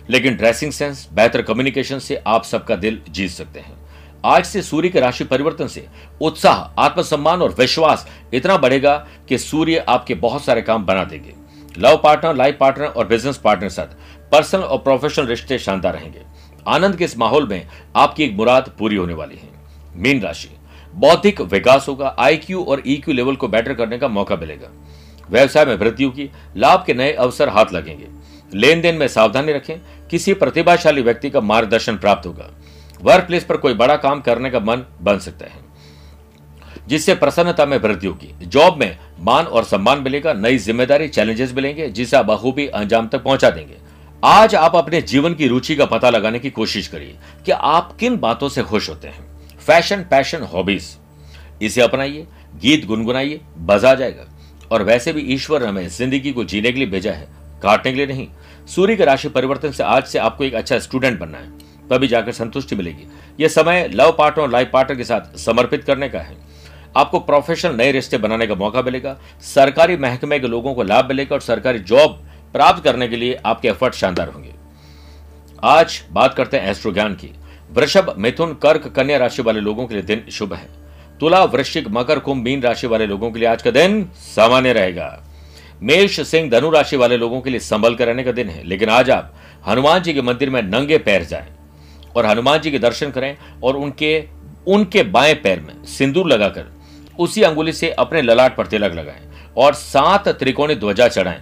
लेकिन 0.09 0.35
ड्रेसिंग 0.35 0.71
सेंस 0.71 1.07
बेहतर 1.13 1.41
कम्युनिकेशन 1.41 1.99
से 1.99 2.21
आप 2.27 2.43
सबका 2.43 2.75
दिल 2.75 3.01
जीत 3.09 3.31
सकते 3.31 3.59
हैं। 3.59 3.73
आज 4.25 4.45
से 4.45 4.61
सूर्य 4.61 4.89
के 4.89 4.99
राशि 4.99 5.23
परिवर्तन 5.23 5.67
से 5.67 5.85
उत्साह, 6.21 6.55
आत्मसम्मान 6.79 7.41
और 7.41 7.55
विश्वास 7.59 8.07
इतना 8.33 8.57
बढ़ेगा 8.57 8.95
कि 9.29 9.37
सूर्य 9.37 9.77
आपके 9.79 10.15
बहुत 10.15 10.43
सारे 10.43 10.61
काम 10.61 10.85
बना 10.85 11.03
देंगे। 11.03 11.33
लव 11.77 11.99
पार्टनर 12.03 12.35
लाइफ 12.35 12.57
पार्टनर 12.59 12.85
और 12.85 13.07
बिज़नेस 13.07 13.37
पार्टनर 13.37 13.69
साथ 13.69 13.95
पर्सनल 14.31 14.61
और 14.61 14.77
प्रोफेशनल 14.77 15.27
रिश्ते 15.27 15.59
शानदार 15.59 15.93
रहेंगे। 15.93 16.21
आनंद 16.67 16.95
के 16.95 17.05
इस 17.05 17.17
माहौल 17.17 17.47
में 17.47 17.67
आपकी 17.95 18.23
एक 18.23 18.35
मुराद 18.35 18.71
पूरी 18.79 18.95
होने 18.95 19.13
वाली 19.13 19.35
है। 19.35 19.49
मीन 19.95 20.21
राशि। 20.21 20.49
बौद्धिक 20.93 21.41
विकास 21.43 21.87
होगा 21.87 22.15
आईक्यू 22.19 22.63
और 22.63 22.81
ईक्यू 22.85 23.13
e 23.13 23.17
लेवल 23.17 23.35
को 23.35 23.47
बेटर 23.47 23.73
करने 23.73 23.97
का 23.97 24.07
मौका 24.09 24.35
मिलेगा। 24.35 24.69
व्यवसाय 25.29 25.65
में 25.65 25.75
वृद्धि 25.75 26.03
होगी, 26.03 26.29
लाभ 26.57 26.83
के 26.85 26.93
नए 26.93 27.11
अवसर 27.13 27.49
हाथ 27.49 27.73
लगेंगे। 27.73 28.07
लेन 28.51 28.81
देन 28.81 28.95
में 28.95 29.07
सावधानी 29.07 29.53
रखें, 29.53 29.79
किसी 30.11 30.33
प्रतिभाशाली 30.35 31.01
व्यक्ति 31.01 31.29
का 31.29 31.41
मार्गदर्शन 31.41 31.97
प्राप्त 31.97 32.27
होगा। 32.27 32.49
वर्क 33.01 33.25
प्लेस 33.25 33.43
पर 33.43 33.57
कोई 33.57 33.73
बड़ा 33.75 33.95
काम 33.97 34.21
करने 34.21 34.49
का 34.49 34.59
मन 34.61 34.85
बन 35.01 35.19
सकता 35.19 35.45
है, 35.45 35.63
जिससे 36.87 37.15
प्रसन्नता 37.15 37.65
में 37.65 37.77
वृद्धि 37.77 38.07
होगी। 38.07 38.45
जॉब 38.45 38.77
में 38.79 38.97
मान 39.19 39.45
और 39.45 39.63
सम्मान 39.65 39.99
मिलेगा, 39.99 40.33
नई 40.33 40.57
ज़िम्मेदारी 40.59 41.07
चैलेंजेस 41.09 41.53
मिलेंगे, 41.53 41.89
जिसे 41.89 42.17
आप 42.17 42.25
बखूबी 42.25 42.67
अंजाम 42.67 43.07
तक 43.07 43.23
पहुँचा 43.23 43.49
देंगे। 43.49 43.77
आज 44.25 44.53
आप 44.55 44.75
अपने 44.75 45.01
जीवन 45.01 45.33
की 45.33 45.47
रुचि 45.47 45.75
का 45.75 45.85
पता 45.85 46.09
लगाने 46.09 46.39
की 46.39 46.49
कोशिश 46.49 46.87
करिए 46.87 47.15
कि 47.45 47.51
आप 47.51 47.91
किन 47.99 48.17
बातों 48.17 48.47
से 48.49 48.61
खुश 48.63 48.89
होते 48.89 49.07
हैं। 49.07 49.57
Fashion, 49.57 49.97
passion, 50.01 50.43
hobbies. 50.43 50.85
इसे 51.61 51.81
अपनाइए, 51.81 52.25
गीत 52.61 52.85
गुनगुनाइए, 52.85 53.39
बजा 53.57 53.93
जाएगा। 53.95 54.25
और 54.71 54.83
वैसे 54.83 55.13
भी 55.13 55.21
ईश्वर 55.33 55.61
ने 55.61 55.67
हमें 55.67 55.87
ज़िंदगी 55.87 56.31
को 56.31 56.43
जीने 56.43 56.71
के 56.71 56.79
लिए 56.79 56.87
भेजा 56.87 57.11
है, 57.11 57.27
काटने 57.63 57.91
के 57.91 57.97
लिए 57.97 58.07
नहीं। 58.07 58.27
सूर्य 58.67 58.95
के 58.95 59.05
राशि 59.05 59.29
परिवर्तन 59.29 59.71
से 59.71 59.83
आज 59.83 60.03
से 60.03 60.19
आपको 60.19 60.43
एक 60.43 60.53
अच्छा 60.53 60.79
स्टूडेंट 60.79 61.19
बनना 61.19 61.37
है। 61.37 61.51
तभी 61.89 62.07
जाकर 62.07 62.31
संतुष्टि 62.31 62.75
मिलेगी। 62.75 63.07
यह 63.39 63.47
समय 63.47 63.87
लव 63.93 64.15
पार्टनर 64.17 64.43
और 64.43 64.51
लाइफ 64.51 64.69
पार्टनर 64.73 64.97
के 64.97 65.03
साथ 65.03 65.37
समर्पित 65.37 65.83
करने 65.83 66.09
का 66.09 66.19
है। 66.19 66.37
आपको 66.97 67.19
प्रोफेशनल 67.19 67.75
नए 67.75 67.91
रिश्ते 67.91 68.17
बनाने 68.17 68.47
का 68.47 68.55
मौका 68.55 68.81
मिलेगा। 68.81 69.17
सरकारी 69.43 69.97
महकमे 69.97 70.39
के 70.39 70.47
लोगों 70.47 70.73
को 70.73 70.83
लाभ 70.83 71.05
मिलेगा 71.05 71.35
और 71.35 71.41
सरकारी 71.41 71.79
जॉब 71.79 72.21
प्राप्त 72.55 72.83
करने 72.83 73.07
के 73.07 73.15
लिए 73.15 73.37
आपके 73.45 73.67
एफर्ट 73.67 73.93
शानदार 73.93 74.27
होंगे। 74.27 74.53
आज 75.63 76.03
बात 76.11 76.33
करते 76.33 76.57
हैं 76.57 76.69
एस्ट्रो 76.71 76.91
ज्ञान 76.91 77.13
की। 77.13 77.31
वृषभ, 77.71 78.13
मिथुन, 78.17 78.53
कर्क, 78.53 78.87
कन्या 78.87 79.17
राशि 79.17 79.41
वाले 79.41 79.59
लोगों 79.59 79.87
के 79.87 79.93
लिए 79.93 80.03
दिन 80.03 80.23
शुभ 80.31 80.53
है। 80.53 80.67
तुला, 81.19 81.43
वृश्चिक, 81.43 81.87
मकर, 81.87 82.19
कुंभ, 82.19 82.43
मीन 82.43 82.61
राशि 82.61 82.87
वाले 82.87 83.05
लोगों 83.05 83.31
के 83.31 83.39
लिए 83.39 83.47
आज 83.47 83.61
का 83.61 83.71
दिन 83.71 84.03
सामान्य 84.15 84.73
रहेगा। 84.73 85.07
मेष, 85.81 86.19
सिंह, 86.19 86.49
धनु 86.49 86.69
राशि 86.69 86.97
वाले 86.97 87.17
लोगों 87.17 87.41
के 87.41 87.49
लिए 87.49 87.59
संभल 87.59 87.95
कर 87.95 88.07
रहने 88.07 88.23
का 88.23 88.31
दिन 88.31 88.49
है, 88.49 88.63
लेकिन 88.63 88.89
आज 88.89 89.09
आप 89.09 89.33
हनुमान 89.67 90.01
जी 90.01 90.13
के 90.13 90.21
मंदिर 90.21 90.49
में 90.49 90.61
नंगे 90.61 90.97
पैर 90.97 91.23
जाएँ 91.23 91.47
और 92.15 92.25
हनुमान 92.25 92.59
जी 92.59 92.71
के 92.71 92.79
दर्शन 92.79 93.11
करें 93.11 93.35
और 93.63 93.75
उनके 93.75 94.13
उनके 94.67 95.03
बाएँ 95.03 95.33
पैर 95.33 95.59
में 95.59 95.83
सिंदूर 95.85 96.27
लगाकर 96.27 96.71
उसी 97.19 97.41
अंगुली 97.41 97.73
से 97.73 97.89
अपने 97.89 98.21
ललाट 98.21 98.55
पर 98.55 98.67
तिलक 98.67 98.93
लगाएँ 98.93 99.27
और 99.57 99.73
सात 99.73 100.27
त्रिकोणी 100.29 100.75
ध्वजा 100.75 101.07
चढ़ाएँ। 101.07 101.41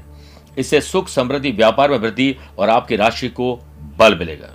इससे 0.58 0.82
सुख, 0.82 1.08
समृद्धि, 1.08 1.52
व्यापार 1.52 1.92
में 1.92 1.98
वृद्धि 1.98 2.36
और 2.58 2.70
आपकी 2.70 2.96
राशि 2.96 3.30
को 3.30 3.56
बल 3.98 4.18
मिलेगा। 4.18 4.50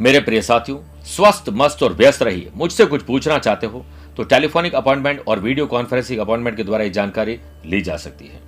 मेरे 0.00 0.20
प्रिय 0.20 0.42
साथियों, 0.42 0.78
स्वस्थ, 1.06 1.48
मस्त 1.50 1.82
और 1.82 1.92
व्यस्त 1.92 2.22
रहिए। 2.22 2.50
मुझसे 2.56 2.84
कुछ 2.86 3.02
पूछना 3.02 3.38
चाहते 3.38 3.66
हो 3.66 3.84
तो 4.16 4.22
टेलीफोनिक 4.24 4.74
अपॉइंटमेंट 4.74 5.22
और 5.28 5.38
वीडियो 5.38 5.66
कॉन्फ्रेंसिंग 5.66 6.20
अपॉइंटमेंट 6.20 6.56
के 6.56 6.64
द्वारा 6.64 6.84
ये 6.84 6.90
जानकारी 6.90 7.38
ली 7.66 7.80
जा 7.80 7.96
सकती 7.96 8.26
है। 8.26 8.40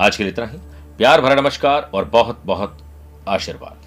आज 0.00 0.16
के 0.16 0.22
लिए 0.22 0.32
इतना 0.32 0.46
ही। 0.46 0.58
प्यार 0.98 1.20
भरा 1.20 1.34
नमस्कार 1.34 1.90
और 1.94 2.04
बहुत 2.06 2.42
बहुत 2.44 2.78
आशीर्वाद। 3.28 3.85